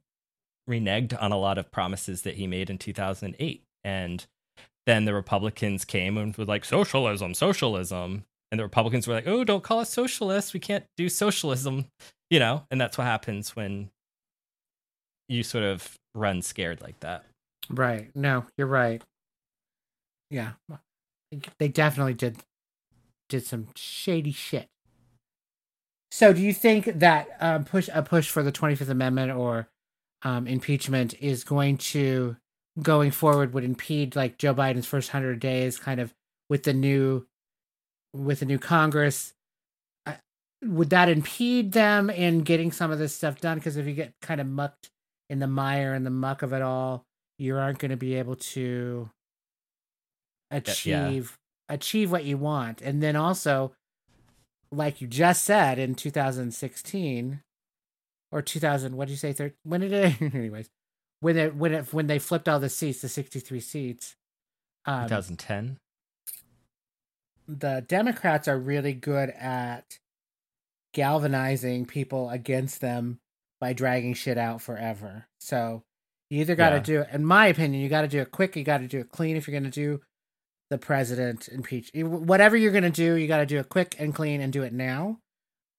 [0.68, 4.26] reneged on a lot of promises that he made in 2008, and
[4.86, 8.24] then the Republicans came and were like socialism, socialism,
[8.56, 10.54] and the Republicans were like, "Oh, don't call us socialists.
[10.54, 11.86] We can't do socialism,"
[12.30, 12.64] you know.
[12.70, 13.90] And that's what happens when
[15.28, 17.24] you sort of run scared like that.
[17.68, 18.10] Right.
[18.14, 19.02] No, you're right.
[20.30, 20.52] Yeah.
[21.58, 22.38] They definitely did
[23.28, 24.68] did some shady shit.
[26.10, 29.68] So do you think that um, push a push for the 25th amendment or
[30.22, 32.36] um, impeachment is going to
[32.80, 36.14] going forward would impede like Joe Biden's first 100 days kind of
[36.48, 37.26] with the new
[38.16, 39.32] with the new Congress
[40.64, 43.58] would that impede them in getting some of this stuff done?
[43.58, 44.90] Because if you get kind of mucked
[45.28, 47.04] in the mire and the muck of it all
[47.38, 49.10] you aren't going to be able to
[50.50, 51.36] achieve
[51.68, 52.80] achieve what you want.
[52.80, 53.72] And then also
[54.72, 57.40] like you just said in 2016
[58.32, 60.68] or 2000 what did you say thir- when did it anyways
[61.20, 64.16] when it when it when they flipped all the seats the 63 seats
[64.86, 65.78] um, 2010.
[67.48, 69.98] The democrats are really good at
[70.92, 73.18] galvanizing people against them
[73.60, 75.82] by dragging shit out forever so
[76.30, 76.82] you either got to Yeah.
[76.82, 79.00] do it in my opinion you got to do it quick you got to do
[79.00, 80.00] it clean if you're going to do
[80.70, 84.14] the president impeach whatever you're going to do you got to do it quick and
[84.14, 85.18] clean and do it now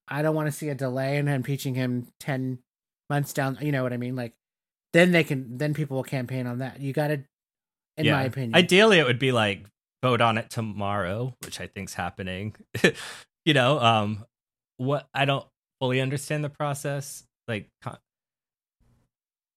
[0.08, 2.60] i don't want to see a delay in impeaching him 10
[3.10, 4.34] months down you know what i mean like
[4.94, 7.24] then they can then people will campaign on that you got to
[7.98, 8.14] in Yeah.
[8.14, 8.54] my opinion.
[8.56, 9.66] Ideally, it would be like
[10.04, 12.56] vote on it tomorrow, which I think's happening.
[13.46, 14.26] you know, um,
[14.78, 15.46] what I don't
[15.80, 17.24] fully understand the process.
[17.48, 17.70] Like,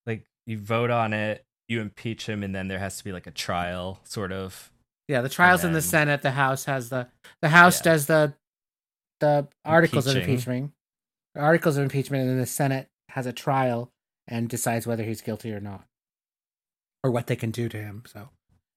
[0.06, 3.26] like you vote on it, you impeach him, and then there has to be like
[3.26, 4.70] a trial, sort of.
[5.08, 7.08] yeah, the trials in the Senate, the House has the
[7.42, 7.92] the House Yeah.
[7.92, 8.34] does the
[9.20, 10.30] the articles of Impeaching.
[10.34, 10.72] impeachment,
[11.36, 13.90] articles of impeachment, and then the Senate has a trial
[14.26, 15.84] and decides whether he's guilty or not,
[17.04, 18.02] or what they can do to him.
[18.06, 18.30] So,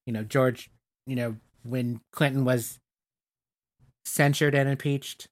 [0.06, 0.70] you know, George,
[1.06, 2.78] you know, when Clinton was
[4.04, 5.26] censured and impeached,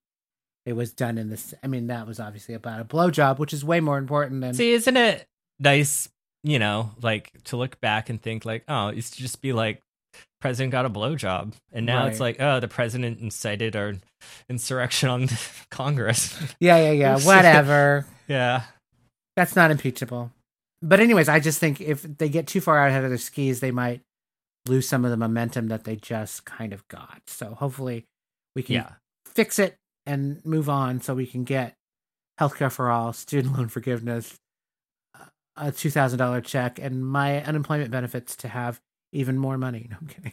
[0.66, 1.54] it was done in this.
[1.62, 4.72] I mean, that was obviously about a blowjob, which is way more important than See,
[4.72, 5.26] isn't it
[5.58, 6.08] nice?
[6.44, 9.52] You know, like to look back and think like, oh, it used to just be
[9.52, 9.80] like
[10.40, 13.94] president got a blowjob, and now it's like, oh, the president incited our
[14.48, 15.28] insurrection on
[15.70, 16.36] Congress.
[16.58, 18.06] yeah, yeah, yeah, whatever.
[18.26, 18.62] yeah.
[19.36, 20.30] That's not impeachable.
[20.82, 23.60] But anyways, I just think if they get too far out ahead of their skis,
[23.60, 24.00] they might
[24.66, 27.22] lose some of the momentum that they just kind of got.
[27.26, 28.06] So hopefully
[28.54, 28.92] we can Yeah.
[29.26, 31.74] fix it and move on so we can get
[32.40, 34.38] healthcare for all, student loan forgiveness,
[35.56, 38.80] a two thousand dollar check, and my unemployment benefits to have
[39.12, 39.88] even more money.
[39.90, 40.32] No, I'm kidding.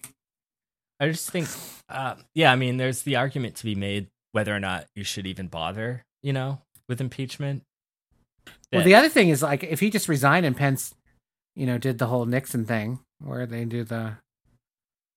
[1.02, 1.48] I just think,
[1.88, 5.26] uh, yeah, I mean, there's the argument to be made whether or not you should
[5.28, 7.64] even bother, you know, with impeachment.
[8.72, 10.94] Well, the other thing is like if he just resigned and Pence,
[11.56, 14.18] you know, did the whole Nixon thing where they do the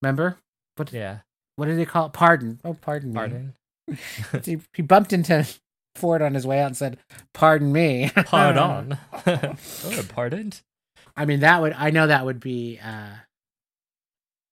[0.01, 0.37] remember
[0.75, 1.19] what yeah,
[1.55, 2.13] what did they call it?
[2.13, 2.59] Pardon.
[2.63, 3.15] Oh, pardon me.
[3.15, 3.53] pardon.
[4.43, 5.45] he, he bumped into
[5.95, 6.97] Ford on his way out and said,
[7.33, 8.97] "Pardon me." Pardon.
[9.27, 10.61] oh, pardoned?
[11.15, 13.09] I mean, that would I know that would be uh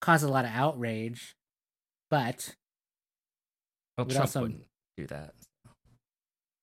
[0.02, 1.34] cause a lot of outrage,
[2.10, 2.56] but
[3.97, 4.66] Well, Would Trump also- wouldn't
[4.97, 5.34] do that.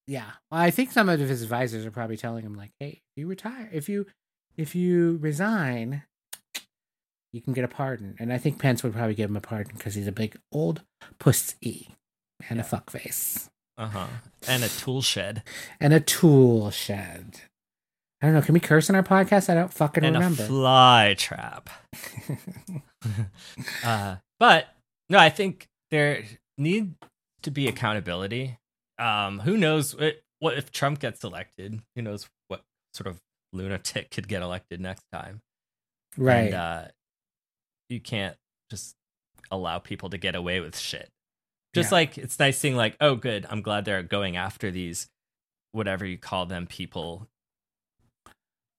[0.07, 3.20] yeah, well, I think some of his advisors are probably telling him like, "Hey, if
[3.20, 4.07] you retire, if you
[4.57, 6.03] if you resign,
[7.33, 9.74] you can get a pardon." And I think Pence would probably give him a pardon
[9.76, 10.83] because he's a big old
[11.18, 11.95] pussy
[12.49, 12.68] and a Yeah.
[12.68, 14.07] fuckface Uh huh.
[14.47, 15.43] And a tool shed.
[15.81, 17.41] and a tool shed.
[18.20, 18.43] I don't know.
[18.43, 19.49] Can we curse in our podcast?
[19.49, 20.43] I don't fucking and remember.
[20.43, 21.70] a fly trap.
[23.85, 24.66] uh, but
[25.09, 26.24] no, I think there
[26.57, 26.95] need
[27.43, 28.59] to be accountability.
[28.99, 31.81] Um, who knows what, what if Trump gets elected?
[31.95, 32.62] Who knows what
[32.93, 33.20] sort of
[33.53, 35.41] lunatic could get elected next time?
[36.16, 36.47] right.
[36.47, 36.85] And, uh,
[37.89, 38.36] you can't
[38.70, 38.95] just
[39.51, 41.09] allow people to get away with shit.
[41.74, 41.97] Just Yeah.
[41.97, 43.47] like it's nice seeing like, oh, good.
[43.51, 45.07] I'm glad they're going after these,
[45.72, 47.28] whatever you call them, people.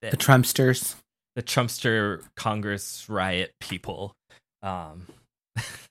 [0.02, 0.96] the Trumpsters.
[1.36, 4.14] the Trumpster Congress riot people.
[4.64, 5.08] Um,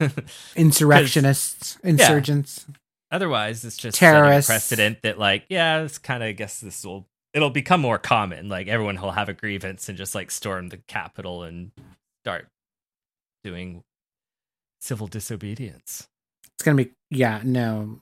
[0.57, 2.66] insurrectionists, insurgents.
[3.11, 4.49] otherwise, it's just Terrorists.
[4.51, 8.49] precedent that, like, yeah, it's kind of, I guess this will, it'll become more common.
[8.49, 11.71] Like, everyone will have a grievance and just like storm the Capitol and
[12.25, 12.49] start
[13.45, 13.82] doing
[14.80, 16.09] civil disobedience.
[16.55, 18.01] It's gonna be yeah, no,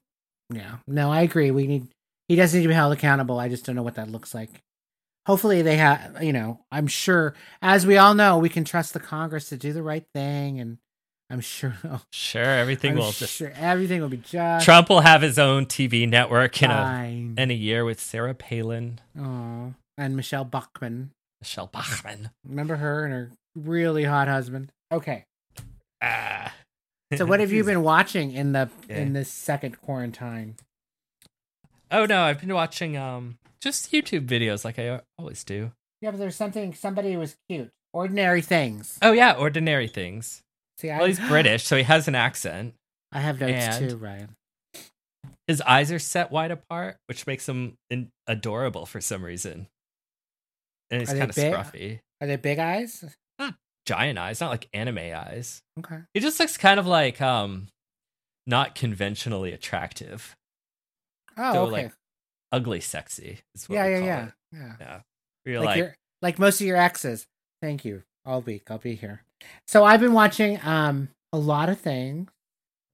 [0.52, 1.10] yeah, no.
[1.12, 1.50] I agree.
[1.50, 1.88] We need
[2.28, 3.38] he does need to be held accountable.
[3.38, 4.50] I just don't know what that looks like.
[5.26, 6.22] Hopefully they have.
[6.22, 9.72] You know, I'm sure, as we all know, we can trust the Congress to do
[9.72, 10.78] the right thing, and
[11.30, 11.74] I'm sure.
[12.12, 13.34] Sure, everything I'm will just.
[13.34, 17.04] sure everything will be just Trump will have his own TV network in a
[17.36, 19.70] in a year with Sarah Palin, Aw.
[19.98, 21.10] and Michele Bachmann.
[21.40, 22.30] Michele Bachmann.
[22.44, 24.70] Remember her and her really hot husband.
[24.92, 25.24] Okay.
[26.02, 26.54] Ah.
[27.16, 28.98] So what have you been watching in the Yeah.
[28.98, 30.56] in this second quarantine?
[31.90, 35.72] Oh no, I've been watching um just YouTube videos like I always do.
[36.02, 37.70] Yeah, but there's something somebody was cute.
[37.92, 38.98] Ordinary things.
[39.02, 40.42] Oh yeah, ordinary things.
[40.78, 42.74] See, I, Well, he's British, so he has an accent.
[43.12, 44.36] I have notes And- too, Ryan.
[45.46, 49.68] His eyes are set wide apart, which makes him in- adorable for some reason.
[50.90, 51.52] And he's kind of big?
[51.54, 52.00] scruffy.
[52.20, 53.04] Are they big eyes?
[53.86, 55.62] Giant eyes, not like anime eyes.
[55.78, 55.98] Okay.
[56.12, 57.68] He just looks kind of like um
[58.46, 60.34] not conventionally attractive.
[61.36, 61.70] Oh, So, okay.
[61.84, 61.92] like,
[62.52, 64.32] Ugly sexy is what yeah, yeah, yeah, it.
[64.52, 64.72] yeah.
[64.80, 65.00] Yeah.
[65.44, 67.26] You're Like, like, your like most of your exes.
[67.62, 68.02] Thank you.
[68.24, 69.22] All week I'll be here.
[69.66, 72.30] So I've been watching um a lot of things,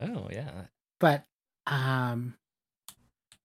[0.01, 0.51] oh yeah.
[1.01, 1.25] but
[1.67, 2.35] um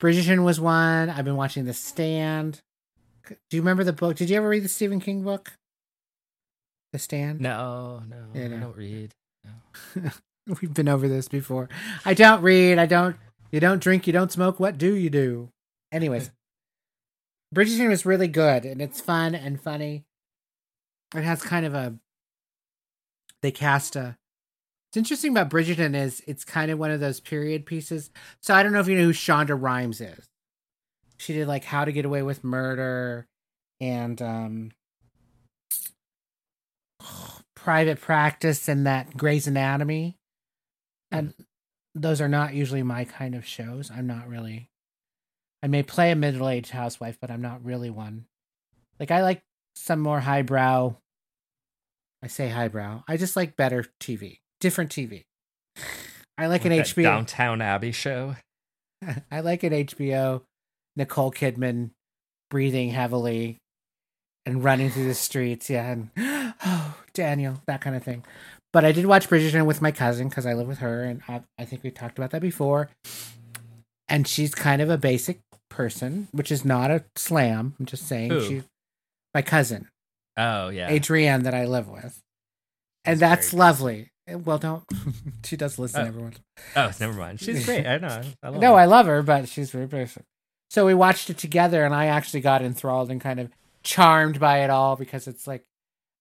[0.01, 1.09] Bridgerton was one.
[1.09, 2.61] I've been watching The Stand.
[3.27, 4.15] Do you remember the book?
[4.15, 5.53] Did you ever read the Stephen King book?
[6.97, 7.41] The Stand?
[7.41, 9.13] No, no, Yeah, I don't read.
[9.45, 10.09] No.
[10.61, 11.69] We've been over this before.
[12.03, 12.79] I don't read.
[12.79, 13.15] I don't.
[13.51, 14.07] You don't drink.
[14.07, 14.59] You don't smoke.
[14.59, 15.51] What do you do?
[15.91, 16.31] Anyways,
[17.55, 20.05] Bridgerton was really good, and it's fun and funny.
[21.15, 21.93] It has kind of a.
[23.43, 24.17] They cast a.
[24.87, 28.09] What's interesting about Bridgerton is it's kind of one of those period pieces.
[28.41, 30.25] So I don't know if you know who Shonda Rhimes is.
[31.17, 33.27] She did like How to Get Away with Murder,
[33.79, 34.71] and um.
[37.67, 40.15] Private practice and that Grey's Anatomy.
[41.11, 41.17] Hmm.
[41.17, 41.33] And
[41.93, 43.91] those are not usually my kind of shows.
[43.91, 44.69] I'm not really.
[45.61, 48.23] I may play a middle aged housewife, but I'm not really one.
[49.01, 49.41] Like, I like
[49.75, 50.95] some more highbrow.
[52.23, 53.03] I say highbrow.
[53.05, 55.25] I just like better TV, different TV.
[56.37, 57.03] I like an HBO.
[57.03, 58.37] Downton Abbey show.
[59.29, 60.43] I like an HBO.
[60.95, 61.89] Nicole Kidman
[62.49, 63.57] breathing heavily
[64.45, 65.69] and running through the streets.
[65.69, 66.09] Yeah, and
[66.65, 68.23] oh, Daniel, that kind of thing.
[68.73, 71.41] But I did watch Bridgerton with my cousin because I live with her, and I,
[71.59, 72.89] I think we talked about that before.
[74.09, 75.39] And she's kind of a basic
[75.69, 77.75] person, which is not a slam.
[77.79, 78.41] I'm just saying Who?
[78.47, 78.63] she's
[79.33, 79.89] my cousin,
[80.37, 80.89] Oh yeah.
[80.89, 82.21] Adrienne, that I live with,
[83.05, 84.09] and That's that's lovely.
[84.29, 84.83] Well, don't.
[85.45, 86.07] she does listen, Oh.
[86.07, 86.33] everyone.
[86.75, 87.39] oh, never mind.
[87.39, 87.85] She's great.
[87.87, 88.21] I know.
[88.43, 88.79] I love no, her.
[88.79, 90.23] I love her, but she's very basic.
[90.69, 93.49] So we watched it together, and I actually got enthralled and kind of
[93.83, 95.63] charmed by it all because it's like,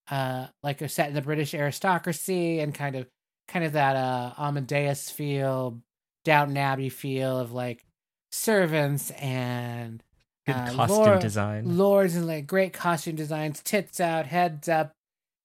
[0.09, 3.07] uh, like a set in the British aristocracy and kind of,
[3.47, 5.79] kind of that uh Amadeus feel,
[6.25, 7.83] Downton Abbey feel of like
[8.31, 10.03] servants and
[10.45, 11.77] Good uh, costume lord- design.
[11.77, 14.91] lords and like great costume designs, tits out, heads up,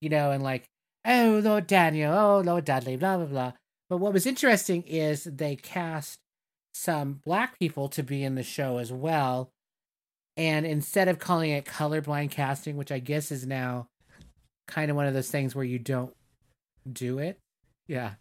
[0.00, 0.64] you know, and like,
[1.04, 3.52] oh, Lord Daniel, oh, Lord Dudley, blah, blah, blah.
[3.90, 6.18] But what was interesting is they cast
[6.74, 9.50] some black people to be in the show as well.
[10.36, 13.88] And instead of calling it colorblind casting, which I guess is now
[14.68, 16.14] kind of one of those things where you don't
[16.90, 17.38] do it.
[17.88, 18.12] Yeah.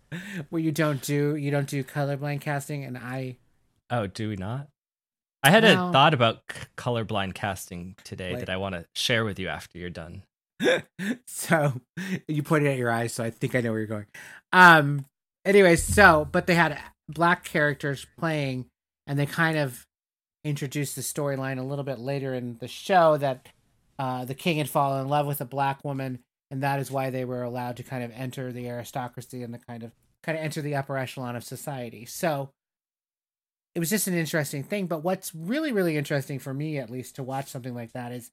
[0.49, 3.37] Where you don't do you don't do colorblind casting and I
[3.89, 4.67] Oh, do we not?
[5.43, 9.25] I had a thought about c- colorblind casting today Like- that I want to share
[9.25, 10.23] with you after you're done.
[11.25, 11.73] so
[12.27, 14.05] you pointed at your eyes, so I think I know where you're going.
[14.53, 15.05] Um.
[15.43, 16.77] Anyways, so but they had
[17.09, 18.67] black characters playing,
[19.07, 19.85] and they kind of
[20.43, 23.47] introduced the storyline a little bit later in the show that
[23.97, 26.19] uh, the king had fallen in love with a black woman,
[26.51, 29.59] and that is why they were allowed to kind of enter the aristocracy and the
[29.59, 32.05] kind of kind of enter the upper echelon of society.
[32.05, 32.51] So
[33.73, 34.85] it was just an interesting thing.
[34.85, 38.29] But what's really really interesting for me, at least, to watch something like that is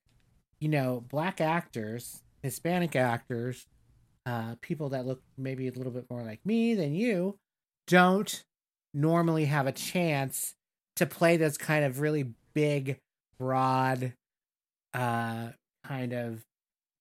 [0.60, 3.66] you know, black actors, Hispanic actors,
[4.26, 7.38] uh, people that look maybe a little bit more like me than you,
[7.86, 8.44] don't
[8.92, 10.54] normally have a chance
[10.96, 12.98] to play those kind of really big,
[13.38, 14.12] broad,
[14.92, 15.48] uh,
[15.84, 16.44] kind of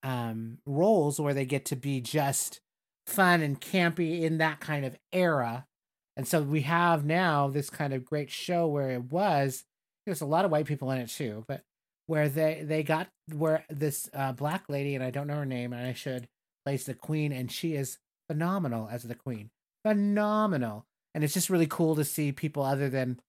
[0.07, 2.61] um, roles where they get to be just
[3.05, 5.67] fun and campy in that kind of era.
[6.15, 9.65] And so we have now this kind of great show where it was,
[10.05, 11.63] there's a lot of white people in it too, but
[12.05, 15.73] where they they got where this uh, black lady and I don't know her name
[15.73, 16.29] and I should
[16.65, 17.97] plays the queen and she is
[18.29, 19.49] phenomenal as the queen,
[19.85, 23.19] phenomenal, and it's just really cool to see people other than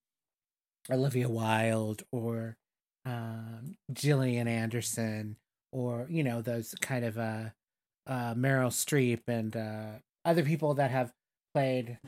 [0.89, 2.57] Olivia Wilde or
[3.05, 5.39] um, Gillian Anderson
[5.73, 7.45] or you know those kind of uh,
[8.07, 11.13] uh, Meryl Streep and uh, other people that have
[11.55, 11.99] played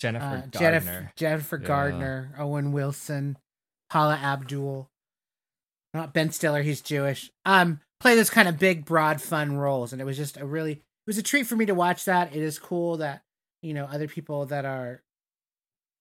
[0.00, 0.50] Jennifer uh, Gardner.
[0.58, 1.66] Jennifer, Jennifer Yeah.
[1.66, 3.38] Gardner, Owen Wilson,
[3.90, 4.88] Paula Abdul,
[5.94, 7.30] not Ben Stiller, he's Jewish.
[7.44, 10.72] Um, play this kind of big, broad, fun roles, and it was just a really,
[10.72, 12.34] it was a treat for me to watch that.
[12.34, 13.22] It is cool that
[13.62, 15.02] you know other people that are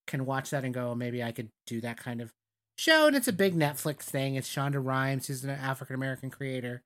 [0.08, 2.32] can watch that and go, "Oh, maybe I could do that kind of
[2.78, 3.08] show.
[3.08, 4.36] And it's a big Netflix thing.
[4.36, 6.84] It's Shonda Rhimes, who's an African American creator.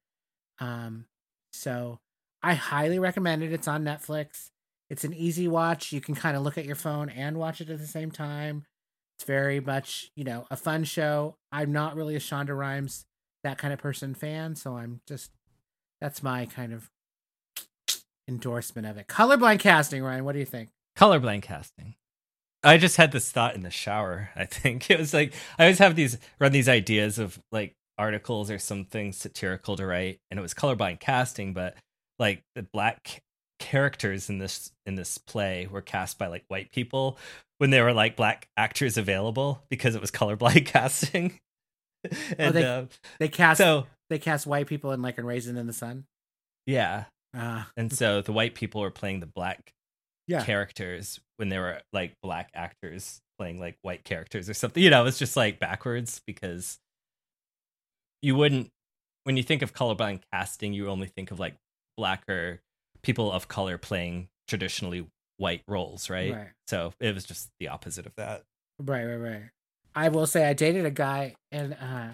[0.61, 1.05] Um,
[1.51, 1.99] so
[2.41, 3.51] I highly recommend it.
[3.51, 4.51] It's on Netflix.
[4.89, 5.91] It's an easy watch.
[5.91, 8.63] You can kind of look at your phone and watch it at the same time.
[9.17, 11.35] It's very much, you know, a fun show.
[11.51, 13.05] I'm not really a Shonda Rhimes,
[13.43, 15.31] that kind of person fan, so I'm just
[15.99, 16.89] that's my kind of
[18.27, 19.07] endorsement of it.
[19.07, 20.69] Colorblind casting, Ryan, what do you think?
[20.97, 21.95] colorblind casting.
[22.63, 24.29] I just had this thought in the shower.
[24.35, 28.49] I think it was like I always have these run these ideas of like articles
[28.49, 31.75] or something satirical to write, and it was colorblind casting, but
[32.19, 33.21] like the black
[33.59, 37.17] characters in this in this play were cast by like white people
[37.59, 41.37] when there were like black actors available because it was colorblind casting.
[42.39, 42.85] and they- uh,
[43.19, 46.05] They cast so they cast white people in like in Raisin in the Sun.
[46.65, 49.71] yeah, Ah, and so the white people were playing the black
[50.27, 50.43] yeah.
[50.43, 54.81] characters when they were like black actors playing like white characters or something.
[54.83, 56.77] You know, it's just like backwards because
[58.21, 58.71] you wouldn't
[59.23, 61.55] when you think of colorblind casting, you only think of like
[61.97, 62.61] black or
[63.01, 65.07] people of color playing traditionally
[65.37, 66.33] white roles, right?
[66.33, 66.47] Right.
[66.67, 68.43] So it was just the opposite of that.
[68.79, 69.43] Right, right, right.
[69.93, 72.09] I will say I dated a guy and uh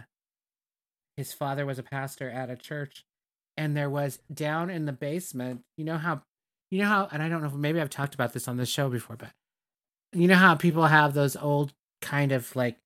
[1.16, 3.04] his father was a pastor at a church
[3.56, 6.22] and there was down in the basement, you know how
[6.72, 8.66] you know how and I don't know if maybe I've talked about this on the
[8.66, 9.32] show before, but
[10.14, 12.78] you know how people have those old kind of like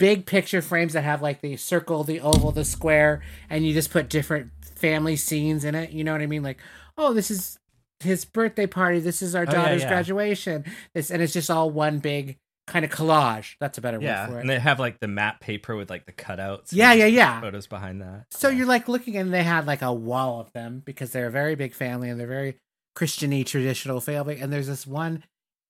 [0.00, 3.90] big picture frames that have like the circle, the oval, the square, and you just
[3.90, 5.90] put different family scenes in it.
[5.90, 6.42] You know what I mean?
[6.42, 6.58] Like,
[6.98, 7.58] oh, this is
[8.00, 8.98] his birthday party.
[8.98, 9.88] This is our Oh, yeah, daughter's yeah.
[9.88, 10.64] graduation.
[10.94, 13.56] This and it's just all one big kind of collage.
[13.60, 14.40] That's a better Yeah, word for it.
[14.40, 16.68] and they have like the map paper with like the cutouts.
[16.72, 17.40] Yeah, yeah, yeah.
[17.40, 18.24] Photos behind that.
[18.30, 18.56] So Yeah.
[18.58, 21.54] you're like looking, and they had like a wall of them because they're a very
[21.56, 22.56] big family and they're very
[22.96, 24.40] Christiany traditional family.
[24.40, 25.24] And there's this one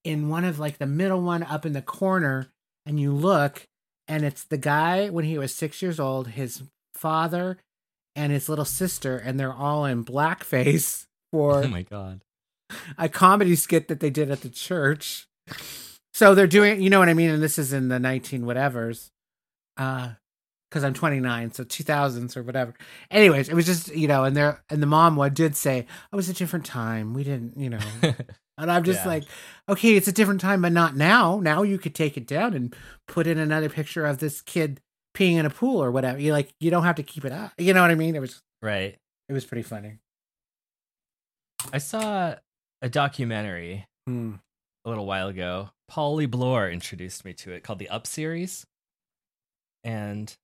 [0.05, 2.47] in one of like the middle one up in the corner,
[2.87, 3.67] and you look,
[4.11, 6.63] and it's the guy when he was six years old, his
[6.95, 7.57] father,
[8.17, 12.21] and his little sister, and they're all in blackface for Oh my god.
[12.99, 15.27] a comedy skit that they did at the church.
[16.13, 17.31] So they're doing, you know what I mean?
[17.31, 19.11] And this is in the 19 whatevers.
[19.77, 20.11] Uh,
[20.69, 22.75] because I'm 29, so 2000s or whatever.
[23.11, 26.17] Anyways, it was just, you know, and there, and the mom did say, oh, it
[26.17, 27.13] was a different time.
[27.13, 27.81] We didn't, you know.
[28.61, 29.09] And I'm just Yeah.
[29.09, 29.25] like,
[29.69, 31.41] okay, it's a different time, but not now.
[31.41, 32.75] Now you could take it down and
[33.09, 34.81] put in another picture of this kid
[35.17, 36.21] peeing in a pool or whatever.
[36.21, 37.53] You like, you don't have to keep it up.
[37.59, 38.15] You know what I mean?
[38.15, 38.97] It was, right.
[39.29, 39.99] it was pretty funny.
[41.73, 42.37] I saw
[42.83, 44.35] a documentary Hmm.
[44.85, 45.71] a little while ago.
[45.91, 48.65] Paulie Bloor introduced me to it called the Up series.
[49.85, 50.35] And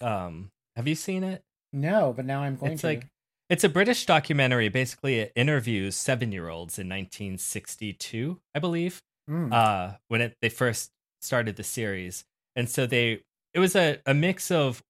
[0.00, 1.42] um have you seen it?
[1.72, 2.86] No, but now I'm going It's to.
[2.88, 3.06] like
[3.50, 4.68] it's a British documentary.
[4.68, 9.52] Basically, it interviews seven-year-olds in 1962, I believe, Hmm.
[9.52, 10.90] uh, when it, they first
[11.22, 12.24] started the series.
[12.56, 13.22] And so they,
[13.54, 14.82] it was a, a mix of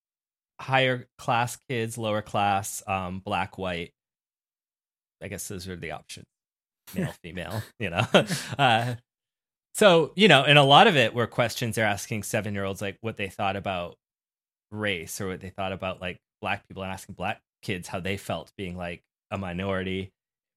[0.61, 3.93] higher class kids, lower class, um, black, white.
[5.23, 6.27] I guess those are the options,
[6.95, 7.63] male, female.
[7.79, 8.07] You know,
[8.59, 8.95] uh,
[9.75, 13.17] so you know, and a lot of it were questions they're asking seven-year-olds like what
[13.17, 13.97] they thought about
[14.71, 18.17] race or what they thought about like black people and asking black kids how they
[18.17, 20.13] felt being like a minority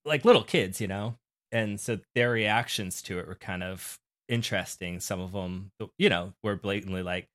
[0.05, 1.15] like little kids you know?
[1.51, 3.97] And so their reactions to it were kind of
[4.27, 4.99] interesting.
[4.99, 7.27] Some of them you know were blatantly like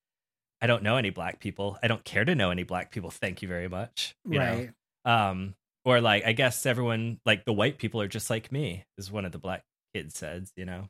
[0.60, 1.78] i don't know any black people.
[1.82, 3.10] I don't care to know any black people.
[3.10, 4.70] Thank you very much you right.
[5.04, 5.54] know um
[5.84, 9.24] or like i guess everyone like the white people are just like me is one
[9.24, 10.88] of the black kids said you know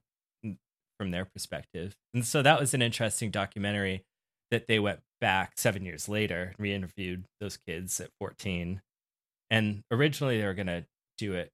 [1.03, 1.97] from their perspective.
[2.15, 4.05] And so that was an interesting documentary
[4.53, 8.81] that they went back seven years later and re-interviewed those kids at 14
[9.51, 10.87] and originally they were going to
[11.19, 11.51] do it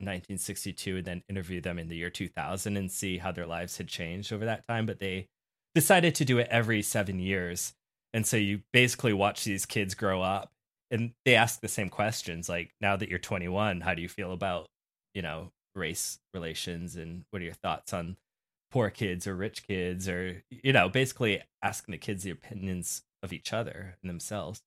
[0.00, 3.76] in 1962 and then interview them in the year 2000 and see how their lives
[3.76, 5.26] had changed over that time but they
[5.74, 7.74] decided to do it every seven years.
[8.12, 10.52] And so you basically watch these kids grow up
[10.90, 14.32] and they ask the same questions like now that you're 21 how do you feel
[14.32, 14.68] about
[15.14, 18.16] you know race relations and what are your thoughts on
[18.74, 23.32] poor kids or rich kids or you know basically asking the kids the opinions of
[23.32, 24.60] each other and themselves.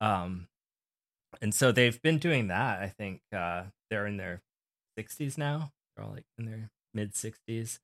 [0.00, 0.46] Um
[1.40, 4.42] and so they've been doing that i think uh they're in their
[4.98, 7.78] 60s now they're all like in their mid 60s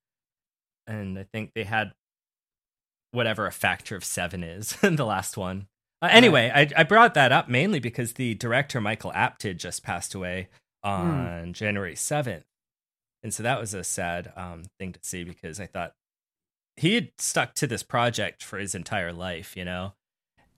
[0.87, 1.93] and i think they had
[3.13, 5.67] whatever a factor of seven is in the last one.
[6.03, 10.15] Uh, anyway I, I brought that up mainly because the director michael apted just passed
[10.15, 10.49] away
[10.85, 12.45] on january 7th
[13.23, 15.93] and so that was a sad um, thing to see because i thought
[16.77, 19.93] he had stuck to this project for his entire life you know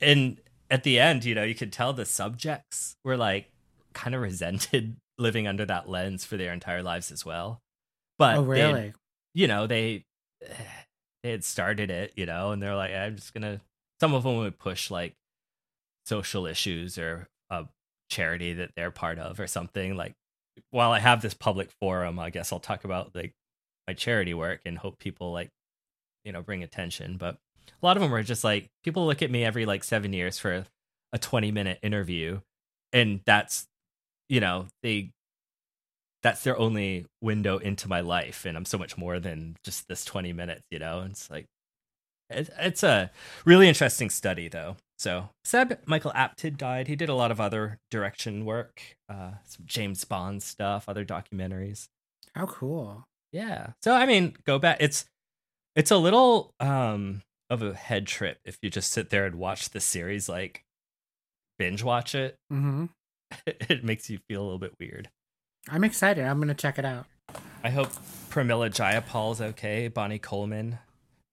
[0.01, 0.41] and
[0.71, 3.51] at the end you know you could tell the subjects were like
[3.93, 7.61] kind of resented living under that lens for their entire lives as well
[8.19, 8.93] but oh, had- really?
[9.35, 10.05] you know they
[11.23, 13.61] they had started it you know and they're like i'm just gonna
[14.01, 15.15] some of them would push like
[16.07, 17.67] social issues or a
[18.09, 20.15] charity that they're part of or something like
[20.71, 23.35] while i have this public forum i guess i'll talk about like
[23.87, 25.51] my charity work and hope people like
[26.25, 27.17] you know bring attention.
[27.17, 27.37] But
[27.71, 30.39] a lot of them are just like people look at me every like seven years
[30.39, 30.65] for
[31.13, 32.41] a 20 minute interview
[32.93, 33.67] and that's
[34.29, 35.11] you know they
[36.23, 40.05] that's their only window into my life and i'm so much more than just this
[40.05, 41.01] 20 minutes you know?
[41.01, 41.47] And it's like
[42.31, 43.11] it's a
[43.45, 47.79] really interesting study though so seb michael apted died he did a lot of other
[47.91, 51.89] direction work uh some james bond stuff other documentaries
[52.35, 53.05] How cool.
[53.33, 55.05] yeah so i mean go back it's
[55.77, 59.71] it's a little um of a head trip if you just sit there and watch
[59.71, 60.63] the series like
[61.59, 62.87] binge watch it Mm-hmm.
[63.47, 65.09] it makes you feel a little bit weird
[65.69, 66.25] I'm excited.
[66.25, 67.05] I'm going to check it out.
[67.63, 67.91] I hope
[68.31, 69.89] Pramila Jayapal's okay.
[69.89, 70.79] Bonnie Coleman,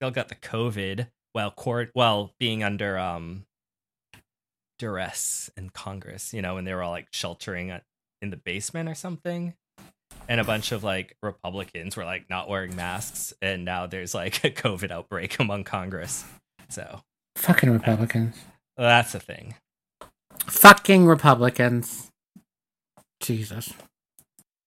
[0.05, 3.45] all got the COVID while court while being under um
[4.79, 6.33] duress in Congress.
[6.33, 7.77] You know, when they were all like sheltering
[8.21, 9.53] in the basement or something,
[10.27, 14.43] and a bunch of like Republicans were like not wearing masks, and now there's like
[14.43, 16.25] a COVID outbreak among Congress.
[16.69, 17.01] So
[17.35, 18.35] Fucking Republicans.
[18.77, 19.55] that's a thing.
[20.45, 22.09] Fucking Republicans.
[23.19, 23.73] Jesus.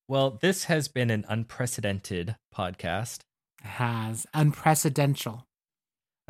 [0.09, 3.21] Well, this has been an unprecedented podcast.
[3.63, 5.33] Has unprecedented.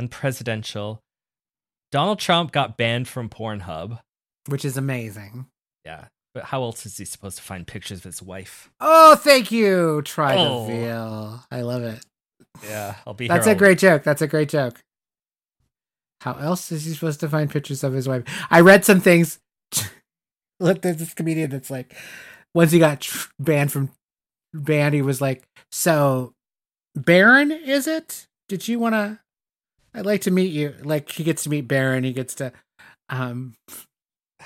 [0.00, 0.98] unpresidential.
[1.92, 4.00] Donald Trump got banned from Pornhub.
[4.46, 5.46] which is amazing.
[5.84, 6.06] Yeah.
[6.32, 8.70] But how else is he supposed to find pictures of his wife?
[8.80, 10.00] Oh, thank you.
[10.02, 10.66] Try Oh.
[10.66, 11.44] the veal.
[11.50, 12.04] I love it.
[12.64, 14.02] Yeah, I'll be That's a great joke.
[14.04, 14.80] That's a great joke.
[16.22, 18.22] How else is he supposed to find pictures of his wife?
[18.50, 19.38] I read some things.
[20.60, 21.94] Look, there's this comedian that's like,
[22.54, 23.90] once he got tr- banned from
[24.54, 26.32] banned, he was like, "So,
[26.94, 28.26] Barron, is it?
[28.48, 29.18] Did you want to?
[29.94, 32.04] I'd like to meet you." Like he gets to meet Barron.
[32.04, 32.52] He gets to,
[33.08, 33.54] um,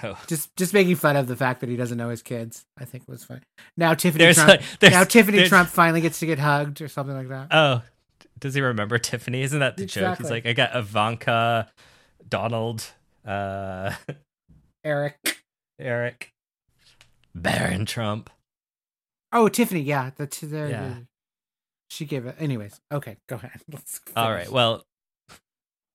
[0.03, 0.19] Oh.
[0.27, 2.65] just just making fun of the fact that he doesn't know his kids.
[2.79, 3.41] I think was funny.
[3.77, 4.63] Now Tiffany There's Trump.
[4.83, 7.49] like now Tiffany there's- Trump finally gets to get hugged or something like that.
[7.51, 7.83] Oh,
[8.39, 9.43] does he remember Tiffany?
[9.43, 10.19] Isn't that the joke?
[10.19, 11.71] He's like, I got Ivanka,
[12.29, 12.85] Donald,
[13.25, 13.95] uh,
[14.85, 15.43] Eric.
[15.79, 16.33] Eric,
[17.35, 18.31] Barron Trump.
[19.33, 20.89] Oh, Tiffany, yeah, the, the, Yeah.
[20.89, 21.07] the-
[21.95, 22.37] she gave it.
[22.39, 23.61] Anyways, okay, go ahead.
[23.73, 24.85] Let's All Well,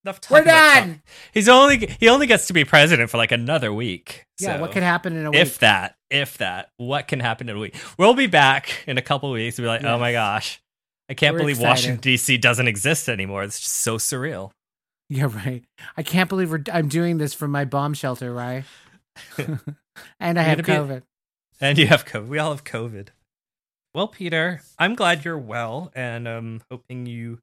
[0.06, 0.84] enough we're done.
[0.84, 1.02] Trump.
[1.34, 4.26] He's only he only gets to be president for like another week.
[4.40, 5.40] Yeah, so what could happen in a week?
[5.40, 7.76] if that, if that, what can happen in a week?
[7.98, 9.58] We'll be back in a couple weeks.
[9.58, 10.62] We'll be like, oh my gosh,
[11.10, 11.70] I can't We're believe excited.
[11.70, 12.38] Washington D.C.
[12.38, 13.44] doesn't exist anymore.
[13.44, 14.52] It's just so surreal.
[15.10, 15.64] yeah, right.
[15.98, 18.64] I can't believe we're, I'm doing this from my bomb shelter, right?
[19.38, 21.02] and I You're have gonna be- COVID.
[21.62, 22.28] And you have COVID.
[22.28, 23.10] We all have COVID.
[23.94, 27.40] Well, Peter, I'm glad you're well, and um, hoping you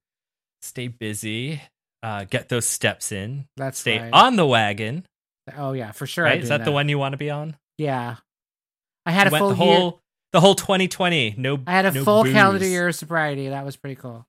[0.63, 1.61] stay busy.
[2.03, 3.47] Uh, get those steps in.
[3.57, 4.13] That's Stay right.
[4.13, 5.05] on the wagon.
[5.57, 6.25] Oh yeah, for sure.
[6.25, 6.41] Right?
[6.41, 7.57] Is doing that the one you want to be on?
[7.79, 8.17] Yeah.
[9.05, 9.75] I had a Went full the year.
[9.77, 10.01] whole
[10.33, 11.35] the whole 2020.
[11.39, 12.33] No, I had a no full booze.
[12.33, 13.49] calendar year of sobriety.
[13.49, 14.25] That was pretty cool.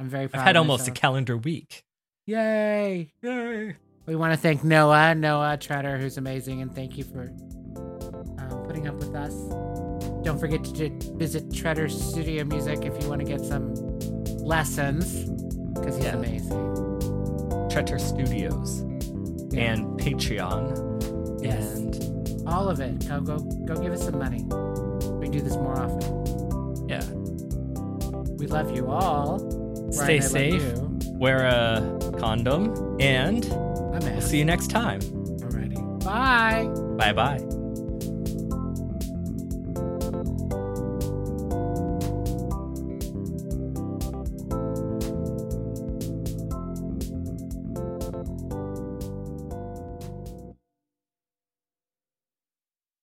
[0.00, 0.40] I'm very proud.
[0.40, 1.84] I've had almost a calendar week.
[2.26, 3.12] Yay!
[3.22, 3.76] Yay!
[4.06, 7.32] We want to thank Noah, Noah Treader, who's amazing, and thank you for
[8.38, 9.32] um, putting up with us.
[10.22, 13.74] Don't forget to visit Treader Studio Music if you want to get some
[14.38, 15.24] lessons,
[15.74, 16.16] because he's Yeah.
[16.16, 16.58] amazing.
[17.70, 18.82] Tretter Studios
[19.52, 19.72] Yeah.
[19.72, 21.42] and Patreon.
[21.42, 21.76] Yes.
[21.76, 21.98] And
[22.46, 23.08] All of it.
[23.08, 23.74] Go, go, go!
[23.80, 24.42] Give us some money.
[25.20, 26.88] We do this more often.
[26.88, 27.02] yeah,
[28.38, 29.38] We love you all.
[29.92, 30.78] stay Ryan, I love safe.
[31.14, 33.44] Wear a condom, and
[33.94, 35.00] I'm we'll see you next time.
[35.00, 36.04] Alrighty.
[36.04, 36.66] Bye.
[36.96, 37.61] Bye bye.